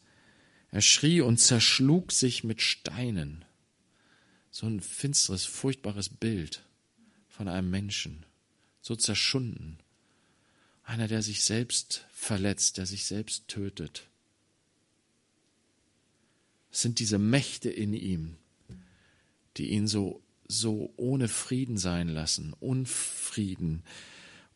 [0.72, 3.46] er schrie und zerschlug sich mit Steinen.
[4.52, 6.64] So ein finsteres, furchtbares Bild
[7.28, 8.26] von einem Menschen.
[8.82, 9.80] So zerschunden.
[10.84, 14.08] Einer, der sich selbst verletzt, der sich selbst tötet.
[16.72, 18.36] Es sind diese Mächte in ihm,
[19.58, 20.23] die ihn so
[20.60, 23.84] so ohne Frieden sein lassen, Unfrieden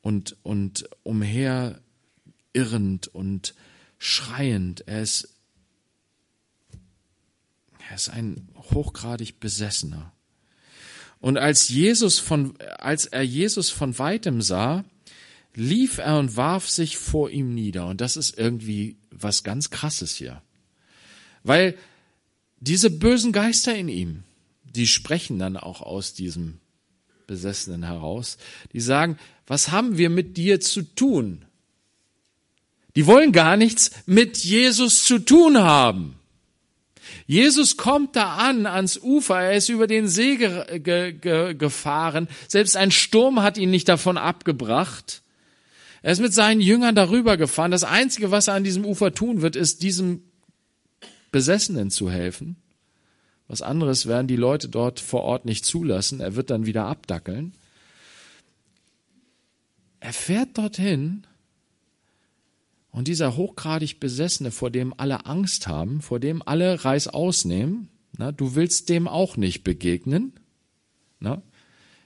[0.01, 1.81] und, und umher
[2.53, 3.53] irrend und
[3.97, 4.87] schreiend.
[4.87, 5.29] Er ist,
[7.89, 10.13] er ist ein hochgradig Besessener.
[11.19, 14.85] Und als Jesus von, als er Jesus von weitem sah,
[15.55, 17.87] lief er und warf sich vor ihm nieder.
[17.87, 20.41] Und das ist irgendwie was ganz krasses hier.
[21.43, 21.75] Weil
[22.59, 24.23] diese bösen Geister in ihm,
[24.77, 26.59] die sprechen dann auch aus diesem
[27.25, 28.37] Besessenen heraus.
[28.73, 31.45] Die sagen, was haben wir mit dir zu tun?
[32.95, 36.15] Die wollen gar nichts mit Jesus zu tun haben.
[37.25, 42.27] Jesus kommt da an ans Ufer, er ist über den See ge ge ge gefahren,
[42.47, 45.21] selbst ein Sturm hat ihn nicht davon abgebracht.
[46.01, 47.71] Er ist mit seinen Jüngern darüber gefahren.
[47.71, 50.23] Das Einzige, was er an diesem Ufer tun wird, ist diesem
[51.31, 52.55] Besessenen zu helfen.
[53.47, 56.19] Was anderes werden die Leute dort vor Ort nicht zulassen.
[56.19, 57.53] Er wird dann wieder abdackeln.
[59.99, 61.25] Er fährt dorthin
[62.91, 68.31] und dieser hochgradig Besessene, vor dem alle Angst haben, vor dem alle Reis ausnehmen, na,
[68.31, 70.33] du willst dem auch nicht begegnen.
[71.19, 71.41] Na?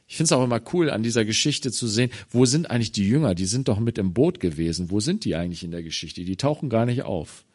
[0.07, 3.07] Ich finde es auch immer cool, an dieser Geschichte zu sehen, wo sind eigentlich die
[3.07, 3.33] Jünger?
[3.33, 4.91] Die sind doch mit im Boot gewesen.
[4.91, 6.25] Wo sind die eigentlich in der Geschichte?
[6.25, 7.45] Die tauchen gar nicht auf.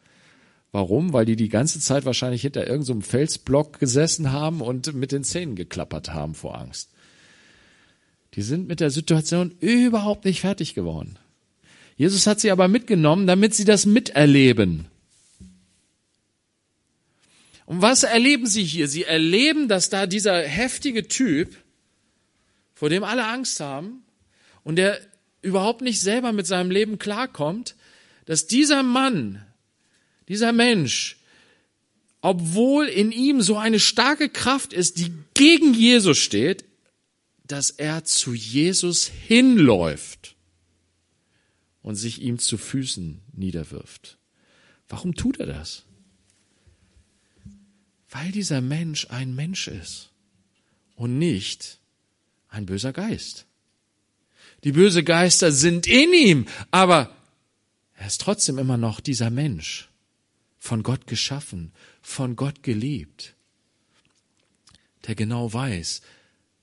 [0.71, 1.13] Warum?
[1.13, 5.23] Weil die die ganze Zeit wahrscheinlich hinter irgendeinem so Felsblock gesessen haben und mit den
[5.23, 6.89] Zähnen geklappert haben vor Angst.
[8.33, 11.17] Die sind mit der Situation überhaupt nicht fertig geworden.
[11.95, 14.85] Jesus hat sie aber mitgenommen, damit sie das miterleben.
[17.65, 18.87] Und was erleben sie hier?
[18.87, 21.55] Sie erleben, dass da dieser heftige Typ,
[22.75, 24.03] vor dem alle Angst haben
[24.63, 24.99] und der
[25.41, 27.75] überhaupt nicht selber mit seinem Leben klarkommt,
[28.25, 29.43] dass dieser Mann
[30.27, 31.17] dieser Mensch,
[32.21, 36.65] obwohl in ihm so eine starke Kraft ist, die gegen Jesus steht,
[37.45, 40.35] dass er zu Jesus hinläuft
[41.81, 44.17] und sich ihm zu Füßen niederwirft.
[44.89, 45.83] Warum tut er das?
[48.09, 50.09] Weil dieser Mensch ein Mensch ist.
[50.97, 51.77] und nicht
[52.49, 53.45] ein böser Geist.
[54.63, 57.15] Die böse Geister sind in ihm, aber
[57.93, 59.89] er ist trotzdem immer noch dieser Mensch,
[60.59, 63.35] von Gott geschaffen, von Gott geliebt,
[65.07, 66.01] der genau weiß,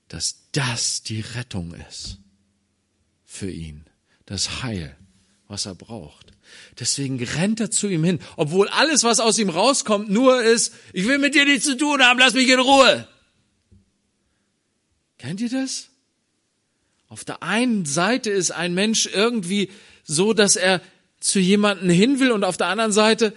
[0.07, 2.19] dass das die Rettung ist
[3.23, 3.85] für ihn,
[4.25, 4.95] das Heil,
[5.47, 6.31] was er braucht.
[6.79, 11.07] Deswegen rennt er zu ihm hin, obwohl alles, was aus ihm rauskommt, nur ist, ich
[11.07, 13.07] will mit dir nichts zu tun haben, lass mich in Ruhe.
[15.17, 15.89] Kennt ihr das?
[17.07, 19.71] Auf der einen Seite ist ein Mensch irgendwie
[20.03, 20.81] so, dass er
[21.19, 23.33] zu jemanden hin will und auf der anderen Seite,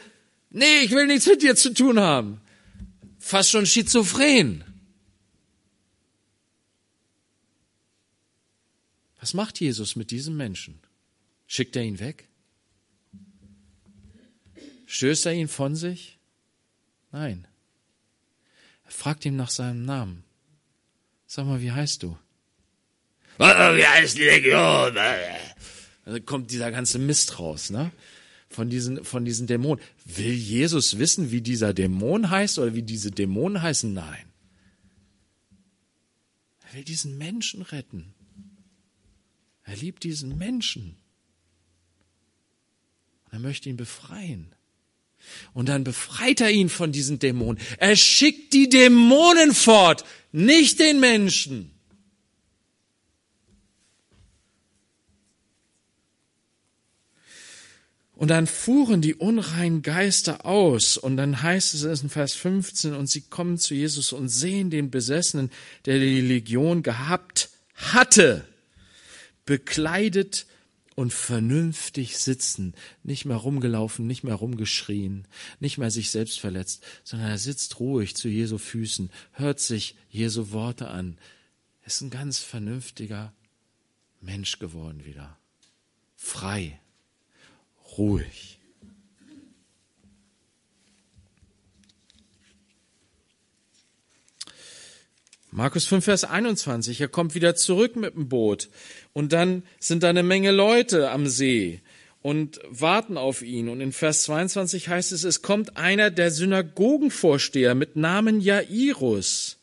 [0.50, 2.40] nee, ich will nichts mit dir zu tun haben.
[3.18, 4.64] Fast schon schizophren.
[9.20, 10.80] Was macht Jesus mit diesem Menschen?
[11.46, 12.28] Schickt er ihn weg?
[14.86, 16.18] Stößt er ihn von sich?
[17.12, 17.46] Nein.
[18.84, 20.24] Er fragt ihn nach seinem Namen.
[21.26, 22.16] Sag mal, wie heißt du?
[23.36, 23.44] Wie
[23.86, 24.96] heißt Legion?
[26.04, 27.92] Also kommt dieser ganze Mist raus, ne?
[28.48, 29.82] Von diesen, von diesen Dämonen.
[30.04, 33.92] Will Jesus wissen, wie dieser Dämon heißt oder wie diese Dämonen heißen?
[33.92, 34.24] Nein.
[36.66, 38.14] Er will diesen Menschen retten.
[39.64, 40.96] Er liebt diesen Menschen.
[43.24, 44.54] Und er möchte ihn befreien.
[45.52, 47.62] Und dann befreit er ihn von diesen Dämonen.
[47.78, 51.77] Er schickt die Dämonen fort, nicht den Menschen.
[58.18, 60.96] Und dann fuhren die unreinen Geister aus.
[60.96, 64.90] Und dann heißt es in Vers 15, und sie kommen zu Jesus und sehen den
[64.90, 65.52] Besessenen,
[65.84, 68.44] der die Legion gehabt hatte,
[69.46, 70.46] bekleidet
[70.96, 75.28] und vernünftig sitzen, nicht mehr rumgelaufen, nicht mehr rumgeschrien,
[75.60, 80.50] nicht mehr sich selbst verletzt, sondern er sitzt ruhig zu Jesu Füßen, hört sich Jesu
[80.50, 81.18] Worte an,
[81.86, 83.32] ist ein ganz vernünftiger
[84.20, 85.38] Mensch geworden wieder,
[86.16, 86.80] frei,
[87.98, 88.58] ruhig.
[95.50, 98.68] Markus 5, Vers 21, er kommt wieder zurück mit dem Boot
[99.12, 101.80] und dann sind da eine Menge Leute am See
[102.22, 103.68] und warten auf ihn.
[103.68, 109.56] Und in Vers 22 heißt es, es kommt einer der Synagogenvorsteher mit Namen Jairus.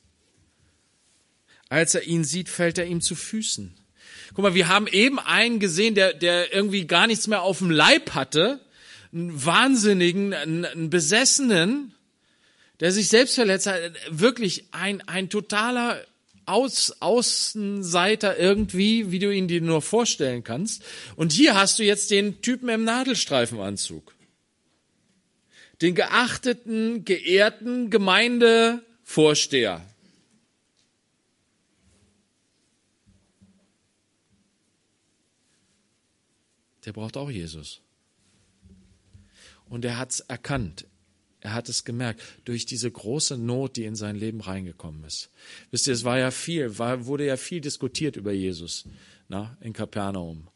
[1.69, 3.73] Als er ihn sieht, fällt er ihm zu Füßen.
[4.34, 7.71] Guck mal, wir haben eben einen gesehen, der, der irgendwie gar nichts mehr auf dem
[7.71, 8.59] Leib hatte,
[9.13, 11.93] einen Wahnsinnigen, einen, einen Besessenen,
[12.80, 16.03] der sich selbst verletzt hat, wirklich ein, ein totaler
[16.45, 20.84] Aus, Außenseiter irgendwie, wie du ihn dir nur vorstellen kannst.
[21.15, 24.13] Und hier hast du jetzt den Typen im Nadelstreifenanzug.
[25.82, 29.82] Den geachteten, geehrten Gemeindevorsteher.
[36.86, 37.81] Der braucht auch Jesus.
[39.67, 40.88] Und er hat's erkannt.
[41.41, 45.29] Er hat es gemerkt durch diese große Not, die in sein Leben reingekommen ist.
[45.71, 48.86] Wisst ihr, es war ja viel, war, wurde ja viel diskutiert über Jesus
[49.27, 50.47] na, in Kapernaum.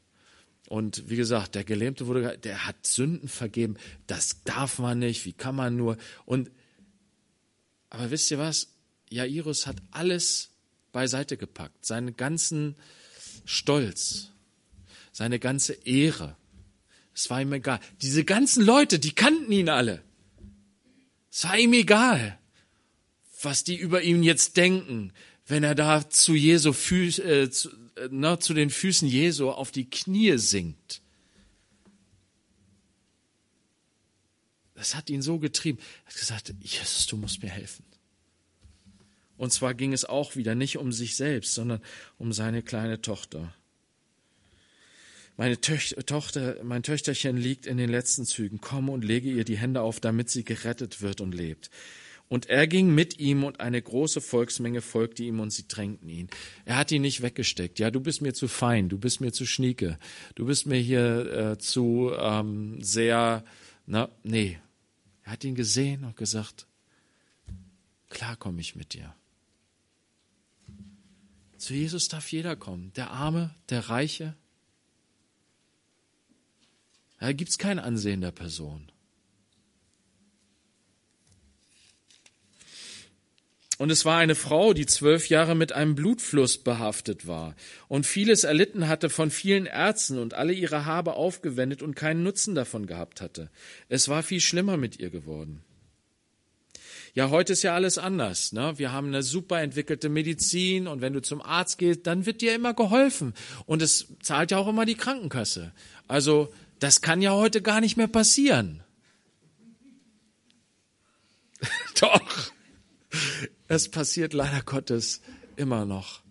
[0.67, 3.77] Und wie gesagt, der Gelähmte wurde, der hat Sünden vergeben.
[4.07, 5.25] Das darf man nicht.
[5.25, 5.97] Wie kann man nur?
[6.25, 6.51] Und
[7.89, 8.67] aber wisst ihr was?
[9.09, 10.51] Jairus hat alles
[10.91, 12.75] beiseite gepackt, seinen ganzen
[13.45, 14.31] Stolz,
[15.11, 16.35] seine ganze Ehre.
[17.13, 17.79] Es war ihm egal.
[18.01, 20.03] Diese ganzen Leute, die kannten ihn alle.
[21.31, 22.39] Es war ihm egal,
[23.41, 25.13] was die über ihn jetzt denken,
[25.45, 29.71] wenn er da zu Jesu Füß, äh, zu, äh, ne, zu den Füßen Jesu auf
[29.71, 31.01] die Knie sinkt.
[34.75, 35.79] Das hat ihn so getrieben.
[36.05, 37.83] Er hat gesagt, Jesus, du musst mir helfen.
[39.35, 41.81] Und zwar ging es auch wieder nicht um sich selbst, sondern
[42.17, 43.53] um seine kleine Tochter.
[45.39, 48.59] Meine Tochter, mein Töchterchen liegt in den letzten Zügen.
[48.59, 51.69] Komm und lege ihr die Hände auf, damit sie gerettet wird und lebt.
[52.27, 56.27] Und er ging mit ihm und eine große Volksmenge folgte ihm und sie drängten ihn.
[56.65, 57.79] Er hat ihn nicht weggesteckt.
[57.79, 59.97] Ja, du bist mir zu fein, du bist mir zu schnieke,
[60.35, 63.45] du bist mir hier äh, zu ähm, sehr,
[63.85, 64.59] na, nee.
[65.23, 66.67] Er hat ihn gesehen und gesagt,
[68.09, 69.15] klar komme ich mit dir.
[71.55, 72.91] Zu Jesus darf jeder kommen.
[72.97, 74.35] Der Arme, der Reiche,
[77.19, 78.91] da gibt es kein Ansehen der Person.
[83.79, 87.55] Und es war eine Frau, die zwölf Jahre mit einem Blutfluss behaftet war
[87.87, 92.55] und vieles erlitten hatte von vielen Ärzten und alle ihre Habe aufgewendet und keinen Nutzen
[92.55, 93.49] davon gehabt hatte.
[93.87, 95.61] Es war viel schlimmer mit ihr geworden.
[97.13, 98.51] Ja, heute ist ja alles anders.
[98.51, 98.73] Ne?
[98.77, 102.53] Wir haben eine super entwickelte Medizin und wenn du zum Arzt gehst, dann wird dir
[102.53, 103.33] immer geholfen.
[103.65, 105.71] Und es zahlt ja auch immer die Krankenkasse.
[106.07, 108.83] Also das kann ja heute gar nicht mehr passieren.
[111.99, 112.51] Doch,
[113.67, 115.21] es passiert leider Gottes
[115.55, 116.21] immer noch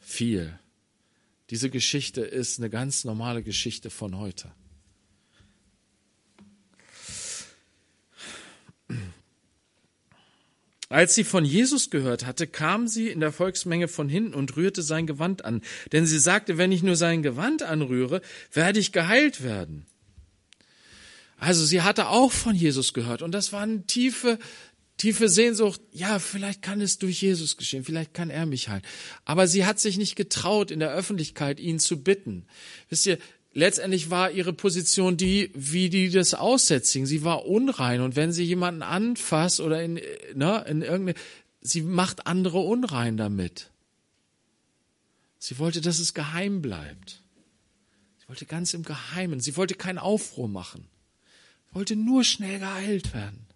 [0.00, 0.58] viel.
[1.50, 4.52] Diese Geschichte ist eine ganz normale Geschichte von heute.
[10.88, 14.82] Als sie von Jesus gehört hatte, kam sie in der Volksmenge von hinten und rührte
[14.82, 15.62] sein Gewand an.
[15.92, 18.22] Denn sie sagte, wenn ich nur sein Gewand anrühre,
[18.52, 19.86] werde ich geheilt werden.
[21.40, 24.38] Also sie hatte auch von Jesus gehört und das war eine tiefe,
[24.98, 25.80] tiefe Sehnsucht.
[25.90, 28.82] Ja, vielleicht kann es durch Jesus geschehen, vielleicht kann er mich heilen.
[29.24, 32.46] Aber sie hat sich nicht getraut, in der Öffentlichkeit ihn zu bitten.
[32.90, 33.18] Wisst ihr,
[33.54, 37.06] letztendlich war ihre Position die, wie die das Aussätzigen.
[37.06, 39.94] Sie war unrein und wenn sie jemanden anfasst oder in,
[40.34, 41.18] ne, in irgendeine,
[41.62, 43.70] sie macht andere unrein damit.
[45.38, 47.22] Sie wollte, dass es geheim bleibt.
[48.18, 49.40] Sie wollte ganz im Geheimen.
[49.40, 50.86] Sie wollte keinen Aufruhr machen.
[51.72, 53.46] Wollte nur schnell geheilt werden.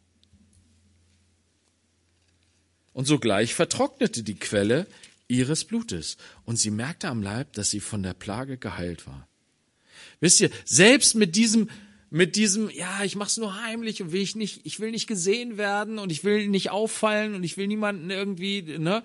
[2.93, 4.87] Und sogleich vertrocknete die Quelle
[5.27, 9.29] ihres Blutes und sie merkte am Leib, dass sie von der Plage geheilt war.
[10.21, 11.69] Wisst ihr, selbst mit diesem,
[12.11, 15.57] mit diesem, ja, ich mach's nur heimlich und will ich nicht, ich will nicht gesehen
[15.57, 19.03] werden und ich will nicht auffallen und ich will niemanden irgendwie, ne?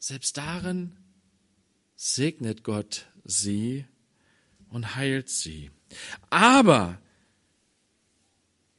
[0.00, 0.96] Selbst darin
[1.94, 3.84] segnet Gott sie
[4.68, 5.70] und heilt sie.
[6.30, 7.00] Aber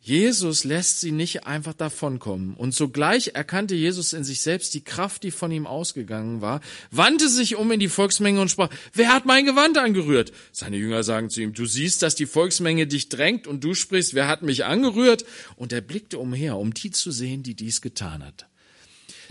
[0.09, 2.55] Jesus lässt sie nicht einfach davonkommen.
[2.55, 7.29] Und sogleich erkannte Jesus in sich selbst die Kraft, die von ihm ausgegangen war, wandte
[7.29, 10.31] sich um in die Volksmenge und sprach, wer hat mein Gewand angerührt?
[10.51, 14.15] Seine Jünger sagen zu ihm, du siehst, dass die Volksmenge dich drängt und du sprichst,
[14.15, 15.25] wer hat mich angerührt?
[15.57, 18.47] Und er blickte umher, um die zu sehen, die dies getan hat.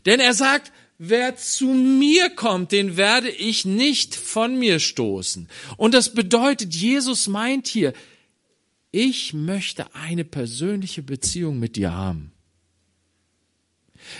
[0.07, 5.49] Denn er sagt, wer zu mir kommt, den werde ich nicht von mir stoßen.
[5.77, 7.95] Und das bedeutet, Jesus meint hier,
[8.91, 12.33] ich möchte eine persönliche Beziehung mit dir haben.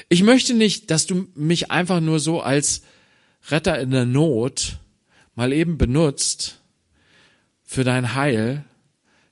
[0.09, 2.83] Ich möchte nicht, dass du mich einfach nur so als
[3.49, 4.79] Retter in der Not
[5.35, 6.61] mal eben benutzt
[7.65, 8.65] für dein Heil,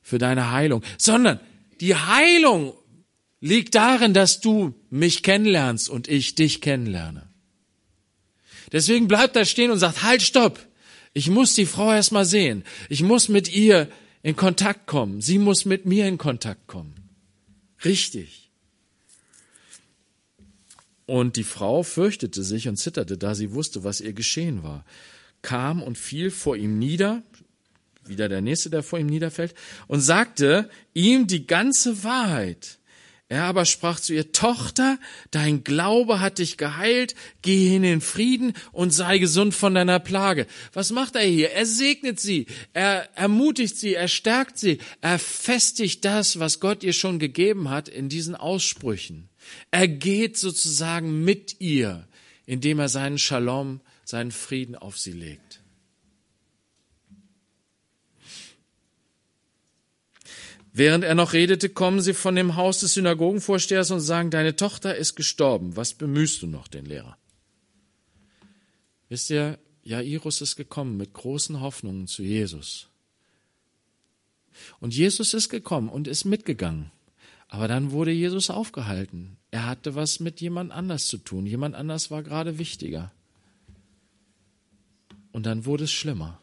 [0.03, 1.41] für deine Heilung, sondern
[1.80, 2.74] die Heilung
[3.41, 7.28] liegt darin, dass du mich kennenlernst und ich dich kennenlerne.
[8.72, 10.59] Deswegen bleibt da stehen und sagt, halt, stopp.
[11.12, 12.64] Ich muss die Frau erst mal sehen.
[12.89, 13.89] Ich muss mit ihr
[14.27, 15.20] in Kontakt kommen.
[15.20, 16.95] Sie muss mit mir in Kontakt kommen.
[17.85, 18.51] Richtig.
[21.07, 24.85] Und die Frau fürchtete sich und zitterte, da sie wusste, was ihr geschehen war,
[25.43, 27.22] kam und fiel vor ihm nieder,
[28.05, 29.55] wieder der nächste, der vor ihm niederfällt,
[29.87, 32.79] und sagte ihm die ganze Wahrheit.
[33.29, 35.01] Er aber sprach zu ihr, Tochter,
[35.33, 40.47] dein Glaube hat dich geheilt, geh hin in Frieden und sei gesund von deiner Plage.
[40.72, 41.51] Was macht er hier?
[41.51, 46.93] Er segnet sie, er ermutigt sie, er stärkt sie, er festigt das, was Gott ihr
[46.93, 49.29] schon gegeben hat, in diesen Aussprüchen.
[49.72, 52.07] Er geht sozusagen mit ihr,
[52.47, 55.45] indem er seinen Shalom, seinen Frieden auf sie legt.
[60.79, 64.95] Während er noch redete, kommen sie von dem Haus des Synagogenvorstehers und sagen, deine Tochter
[64.95, 65.74] ist gestorben.
[65.74, 67.16] Was bemühst du noch den Lehrer?
[69.09, 72.89] Wisst ihr, Jairus ist gekommen mit großen Hoffnungen zu Jesus.
[74.79, 76.93] Und Jesus ist gekommen und ist mitgegangen.
[77.49, 79.39] Aber dann wurde Jesus aufgehalten.
[79.51, 81.47] Er hatte was mit jemand anders zu tun.
[81.47, 83.12] Jemand anders war gerade wichtiger.
[85.33, 86.39] Und dann wurde es schlimmer.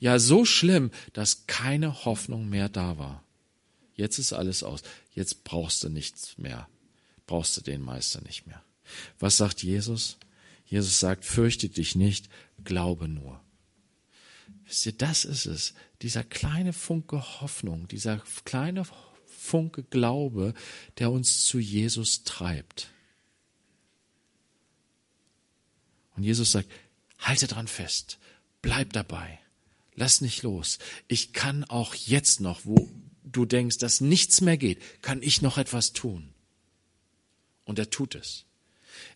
[0.00, 3.22] Ja, so schlimm, dass keine Hoffnung mehr da war.
[3.94, 4.82] Jetzt ist alles aus.
[5.14, 6.68] Jetzt brauchst du nichts mehr.
[7.26, 8.64] Brauchst du den Meister nicht mehr.
[9.18, 10.16] Was sagt Jesus?
[10.64, 12.28] Jesus sagt, fürchte dich nicht,
[12.64, 13.40] glaube nur.
[14.64, 15.74] Wisst ihr, das ist es.
[16.00, 18.86] Dieser kleine Funke Hoffnung, dieser kleine
[19.26, 20.54] Funke Glaube,
[20.98, 22.88] der uns zu Jesus treibt.
[26.16, 26.70] Und Jesus sagt,
[27.18, 28.18] halte dran fest,
[28.62, 29.39] bleib dabei.
[30.00, 30.78] Lass nicht los.
[31.08, 32.90] Ich kann auch jetzt noch, wo
[33.22, 36.30] du denkst, dass nichts mehr geht, kann ich noch etwas tun.
[37.66, 38.46] Und er tut es.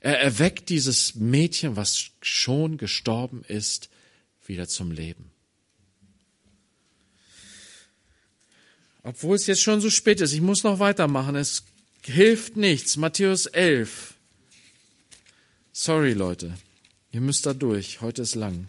[0.00, 3.88] Er erweckt dieses Mädchen, was schon gestorben ist,
[4.44, 5.30] wieder zum Leben.
[9.02, 11.64] Obwohl es jetzt schon so spät ist, ich muss noch weitermachen, es
[12.02, 12.98] hilft nichts.
[12.98, 14.12] Matthäus 11.
[15.72, 16.52] Sorry, Leute.
[17.10, 18.02] Ihr müsst da durch.
[18.02, 18.68] Heute ist lang.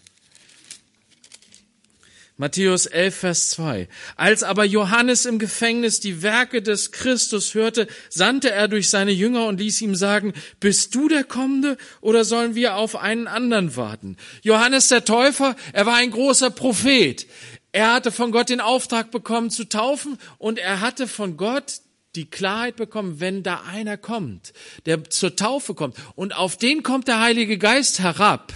[2.37, 3.87] Matthäus 11, Vers 2.
[4.17, 9.45] Als aber Johannes im Gefängnis die Werke des Christus hörte, sandte er durch seine Jünger
[9.45, 14.17] und ließ ihm sagen, bist du der Kommende oder sollen wir auf einen anderen warten?
[14.41, 17.25] Johannes der Täufer, er war ein großer Prophet.
[17.71, 21.79] Er hatte von Gott den Auftrag bekommen zu taufen und er hatte von Gott
[22.15, 24.51] die Klarheit bekommen, wenn da einer kommt,
[24.85, 28.53] der zur Taufe kommt und auf den kommt der Heilige Geist herab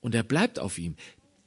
[0.00, 0.96] und er bleibt auf ihm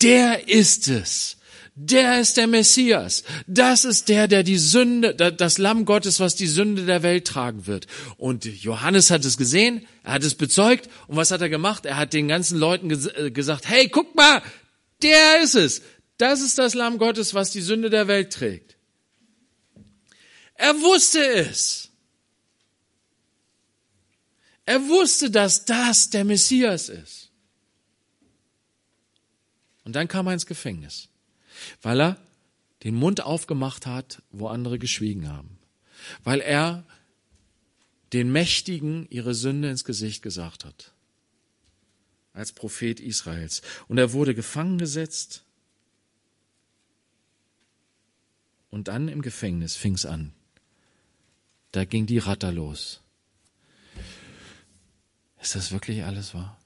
[0.02, 1.38] der ist es.
[1.74, 3.24] Der ist der Messias.
[3.48, 7.66] Das ist der, der die Sünde, das Lamm Gottes, was die Sünde der Welt tragen
[7.66, 7.88] wird.
[8.18, 10.90] Und Johannes hat es gesehen, er hat es bezeugt.
[11.08, 11.86] Und was hat er gemacht?
[11.86, 14.42] Er hat den ganzen Leuten äh, gesagt, hey, guck mal,
[15.02, 15.82] der ist es.
[16.18, 18.76] Das ist das Lamm Gottes, was die Sünde der Welt trägt.
[20.56, 21.90] Er wusste es.
[24.66, 27.31] Er wusste, dass das der Messias ist.
[29.84, 31.10] Und dann kam er ins Gefängnis,
[31.82, 32.18] weil er
[32.84, 35.60] den Mund aufgemacht hat, wo andere geschwiegen haben.
[36.24, 36.86] Weil er
[38.14, 40.94] den Mächtigen ihre Sünde ins Gesicht gesagt hat.
[42.34, 43.62] Als Prophet Israels.
[43.88, 45.44] Und er wurde gefangen gesetzt.
[48.70, 50.34] Und dann im Gefängnis fing's an.
[51.72, 53.02] Da ging die Ratter los.
[55.42, 56.61] Ist das wirklich alles wahr?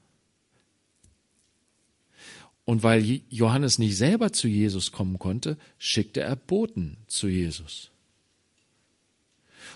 [2.65, 7.91] Und weil Johannes nicht selber zu Jesus kommen konnte, schickte er Boten zu Jesus.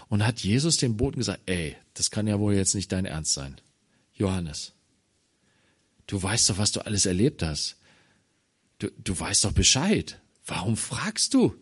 [0.08, 3.34] Und hat Jesus dem Boten gesagt, ey, das kann ja wohl jetzt nicht dein Ernst
[3.34, 3.62] sein.
[4.16, 4.74] Johannes,
[6.08, 7.78] du weißt doch, was du alles erlebt hast.
[8.80, 10.20] Du, du weißt doch Bescheid.
[10.48, 11.56] Warum fragst du?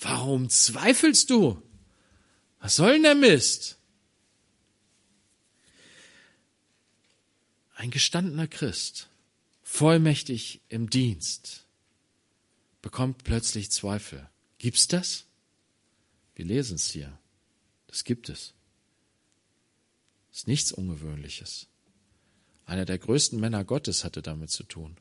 [0.00, 1.60] Warum zweifelst du?
[2.60, 3.76] Was soll denn der Mist?
[7.74, 9.08] Ein gestandener Christ
[9.74, 11.66] vollmächtig im Dienst,
[12.80, 14.30] bekommt plötzlich Zweifel.
[14.58, 15.26] Gibt's das?
[16.36, 17.18] Wir lesen es hier.
[17.88, 18.54] Das gibt es.
[20.32, 21.66] Ist nichts Ungewöhnliches.
[22.66, 24.96] Einer der größten Männer Gottes hatte damit zu tun.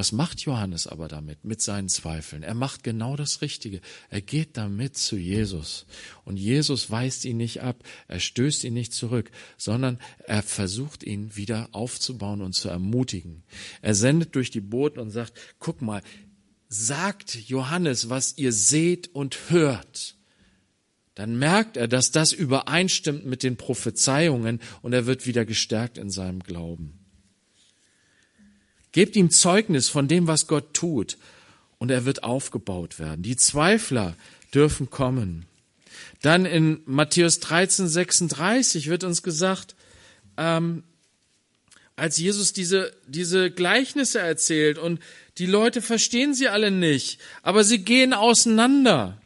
[0.00, 2.42] Was macht Johannes aber damit, mit seinen Zweifeln?
[2.42, 3.82] Er macht genau das Richtige.
[4.08, 5.84] Er geht damit zu Jesus.
[6.24, 11.36] Und Jesus weist ihn nicht ab, er stößt ihn nicht zurück, sondern er versucht ihn
[11.36, 13.42] wieder aufzubauen und zu ermutigen.
[13.82, 16.00] Er sendet durch die Boten und sagt, guck mal,
[16.70, 20.16] sagt Johannes, was ihr seht und hört.
[21.14, 26.08] Dann merkt er, dass das übereinstimmt mit den Prophezeiungen und er wird wieder gestärkt in
[26.08, 26.99] seinem Glauben.
[28.92, 31.16] Gebt ihm Zeugnis von dem, was Gott tut,
[31.78, 33.22] und er wird aufgebaut werden.
[33.22, 34.14] Die Zweifler
[34.54, 35.46] dürfen kommen.
[36.22, 39.74] Dann in Matthäus 13, 36 wird uns gesagt,
[40.36, 40.82] ähm,
[41.96, 45.00] als Jesus diese, diese Gleichnisse erzählt und
[45.38, 49.19] die Leute verstehen sie alle nicht, aber sie gehen auseinander.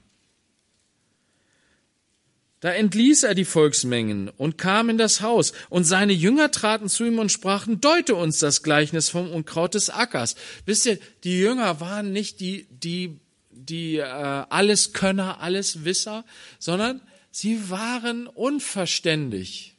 [2.65, 7.05] Da entließ er die Volksmengen und kam in das Haus, und seine Jünger traten zu
[7.05, 10.35] ihm und sprachen, deute uns das Gleichnis vom Unkraut des Ackers.
[10.65, 16.25] Wisst ihr, die Jünger waren nicht die, die, die äh, Alleskönner, Alleswisser,
[16.59, 19.75] sondern sie waren unverständig.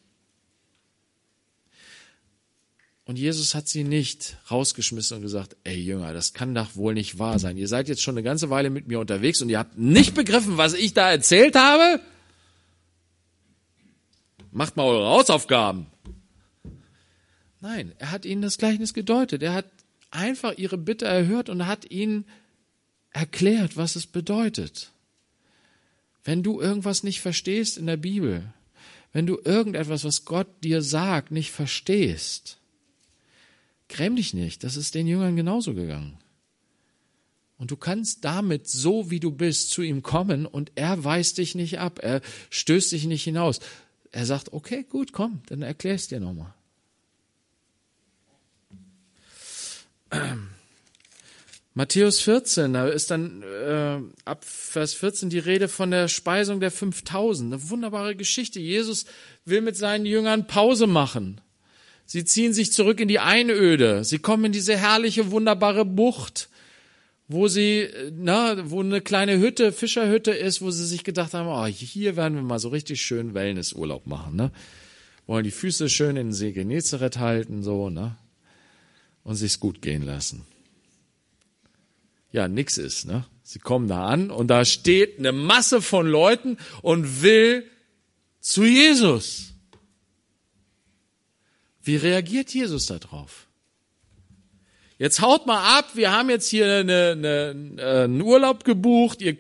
[3.06, 7.18] Und Jesus hat sie nicht rausgeschmissen und gesagt, ey Jünger, das kann doch wohl nicht
[7.18, 7.58] wahr sein.
[7.58, 10.58] Ihr seid jetzt schon eine ganze Weile mit mir unterwegs und ihr habt nicht begriffen,
[10.58, 12.00] was ich da erzählt habe?
[14.56, 15.88] Macht mal eure Hausaufgaben.
[17.60, 19.44] Nein, er hat ihnen das Gleichnis gedeutet.
[19.44, 19.66] Er hat
[20.12, 22.26] einfach ihre Bitte erhört und hat ihnen
[23.12, 24.92] erklärt, was es bedeutet.
[26.24, 28.54] Wenn du irgendwas nicht verstehst in der Bibel,
[29.12, 32.58] wenn du irgendetwas, was Gott dir sagt, nicht verstehst,
[33.90, 34.64] gräm dich nicht.
[34.64, 36.18] Das ist den Jüngern genauso gegangen.
[37.58, 41.56] Und du kannst damit, so wie du bist, zu ihm kommen und er weist dich
[41.56, 43.60] nicht ab, er stößt dich nicht hinaus,
[44.16, 46.54] er sagt, okay, gut, komm, dann erklär es dir nochmal.
[51.74, 56.72] Matthäus 14, da ist dann äh, ab Vers 14 die Rede von der Speisung der
[56.72, 57.52] 5000.
[57.52, 58.62] Eine wunderbare Geschichte.
[58.62, 59.06] Jesus
[59.44, 61.42] will mit seinen Jüngern Pause machen.
[62.06, 64.06] Sie ziehen sich zurück in die Einöde.
[64.06, 66.48] Sie kommen in diese herrliche, wunderbare Bucht
[67.28, 71.66] wo sie, na, wo eine kleine Hütte, Fischerhütte ist, wo sie sich gedacht haben, oh,
[71.66, 74.52] hier werden wir mal so richtig schön Wellnessurlaub machen, ne?
[75.26, 78.16] Wollen die Füße schön in den See Genezareth halten, so, ne?
[79.24, 80.46] Und sich's gut gehen lassen.
[82.32, 83.26] Ja, nix ist, ne?
[83.42, 87.66] Sie kommen da an und da steht eine Masse von Leuten und will
[88.40, 89.54] zu Jesus.
[91.82, 93.45] Wie reagiert Jesus darauf?
[94.98, 99.38] Jetzt haut mal ab, wir haben jetzt hier eine, eine, einen Urlaub gebucht, ihr,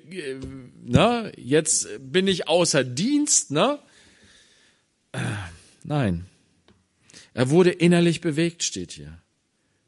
[0.83, 3.79] ne, jetzt bin ich außer Dienst, ne?
[5.13, 5.19] Äh,
[5.83, 6.25] nein.
[7.33, 9.17] Er wurde innerlich bewegt, steht hier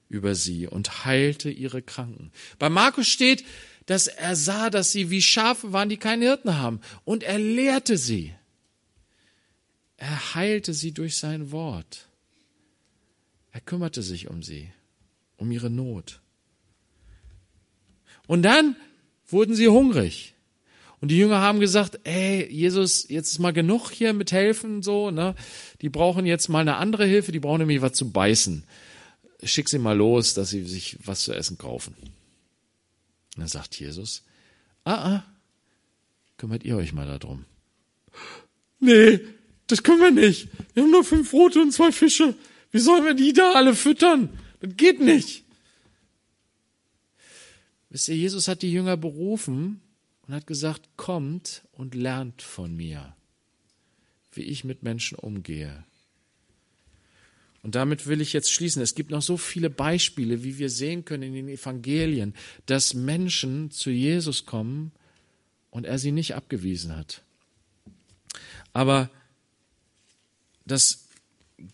[0.09, 2.32] über sie und heilte ihre Kranken.
[2.59, 3.43] Bei Markus steht,
[3.86, 6.82] dass er sah, dass sie wie Schafe waren, die keine Hirten haben.
[7.03, 8.34] Und er lehrte sie.
[9.97, 12.07] Er heilte sie durch sein Wort.
[13.51, 14.70] Er kümmerte sich um sie,
[15.38, 16.19] um ihre Not.
[18.27, 18.75] Und dann
[19.27, 20.33] wurden sie hungrig.
[20.99, 25.11] Und die Jünger haben gesagt, ey, Jesus, jetzt ist mal genug hier mit helfen, so,
[25.11, 25.35] ne?
[25.81, 28.63] Die brauchen jetzt mal eine andere Hilfe, die brauchen nämlich was zu beißen.
[29.43, 31.95] Schick sie mal los, dass sie sich was zu essen kaufen.
[32.01, 34.23] Und dann sagt Jesus,
[34.85, 35.23] ah, ah,
[36.38, 37.45] kümmert ihr euch mal darum.
[38.79, 39.19] Nee,
[39.67, 40.47] das können wir nicht.
[40.73, 42.33] Wir haben nur fünf Brote und zwei Fische.
[42.71, 44.29] Wie sollen wir die da alle füttern?
[44.59, 45.43] Das geht nicht.
[47.89, 49.81] Wisst ihr, Jesus hat die Jünger berufen
[50.27, 53.15] und hat gesagt, kommt und lernt von mir,
[54.33, 55.85] wie ich mit Menschen umgehe.
[57.63, 58.81] Und damit will ich jetzt schließen.
[58.81, 62.33] Es gibt noch so viele Beispiele, wie wir sehen können in den Evangelien,
[62.65, 64.91] dass Menschen zu Jesus kommen
[65.69, 67.23] und er sie nicht abgewiesen hat.
[68.73, 69.09] Aber
[70.65, 71.06] das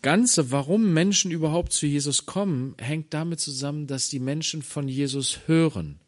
[0.00, 5.40] Ganze, warum Menschen überhaupt zu Jesus kommen, hängt damit zusammen, dass die Menschen von Jesus
[5.46, 6.00] hören.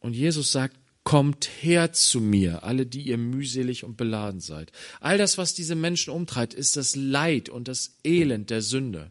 [0.00, 4.70] Und Jesus sagt, Kommt her zu mir, alle, die ihr mühselig und beladen seid.
[5.00, 9.10] All das, was diese Menschen umtreibt, ist das Leid und das Elend der Sünde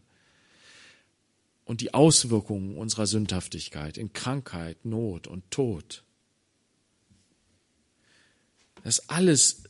[1.66, 6.02] und die Auswirkungen unserer Sündhaftigkeit in Krankheit, Not und Tod.
[8.84, 9.64] Das alles,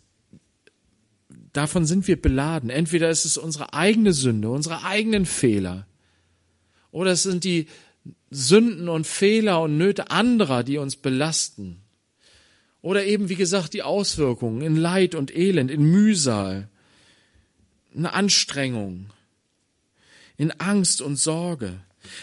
[1.53, 2.71] davon sind wir beladen.
[2.71, 5.87] Entweder ist es unsere eigene Sünde, unsere eigenen Fehler,
[6.93, 7.67] oder es sind die
[8.31, 11.81] Sünden und Fehler und Nöte anderer, die uns belasten.
[12.83, 16.69] Oder eben, wie gesagt, die Auswirkungen in Leid und Elend, in Mühsal,
[17.95, 19.11] in Anstrengung,
[20.37, 21.81] in Angst und Sorge.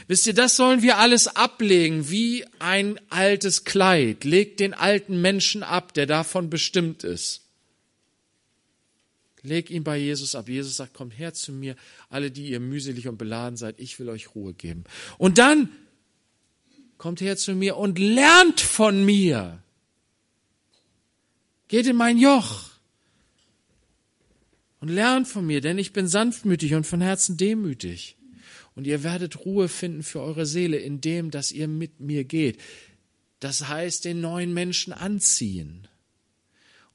[0.07, 4.23] Wisst ihr, das sollen wir alles ablegen wie ein altes Kleid.
[4.25, 7.48] Legt den alten Menschen ab, der davon bestimmt ist.
[9.41, 10.49] Leg ihn bei Jesus ab.
[10.49, 11.75] Jesus sagt, kommt her zu mir,
[12.09, 14.83] alle, die ihr mühselig und beladen seid, ich will euch Ruhe geben.
[15.17, 15.69] Und dann
[16.97, 19.63] kommt her zu mir und lernt von mir.
[21.69, 22.69] Geht in mein Joch
[24.81, 28.17] und lernt von mir, denn ich bin sanftmütig und von Herzen demütig.
[28.75, 32.59] Und ihr werdet Ruhe finden für eure Seele, indem dass ihr mit mir geht.
[33.39, 35.87] Das heißt, den neuen Menschen anziehen.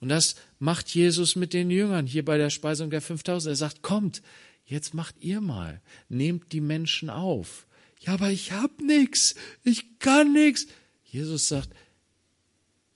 [0.00, 3.52] Und das macht Jesus mit den Jüngern hier bei der Speisung der 5000.
[3.52, 4.22] Er sagt, kommt,
[4.64, 7.66] jetzt macht ihr mal, nehmt die Menschen auf.
[8.00, 10.66] Ja, aber ich hab nix, ich kann nix.
[11.04, 11.68] Jesus sagt,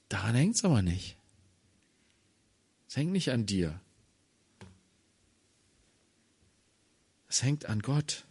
[0.08, 1.18] daran hängt's aber nicht.
[2.88, 3.78] Es hängt nicht an dir.
[7.28, 8.24] Es hängt an Gott.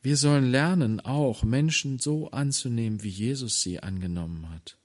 [0.00, 4.79] Wir sollen lernen, auch Menschen so anzunehmen, wie Jesus sie angenommen hat.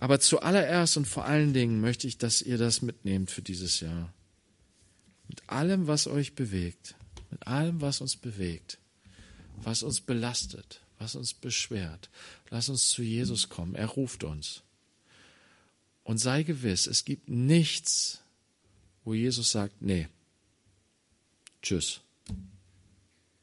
[0.00, 4.12] Aber zuallererst und vor allen Dingen möchte ich, dass ihr das mitnehmt für dieses Jahr.
[5.28, 6.96] Mit allem, was euch bewegt,
[7.30, 8.78] mit allem, was uns bewegt,
[9.62, 12.08] was uns belastet, was uns beschwert.
[12.48, 13.74] Lass uns zu Jesus kommen.
[13.74, 14.62] Er ruft uns.
[16.02, 18.22] Und sei gewiss, es gibt nichts,
[19.04, 20.08] wo Jesus sagt, nee,
[21.62, 22.00] tschüss.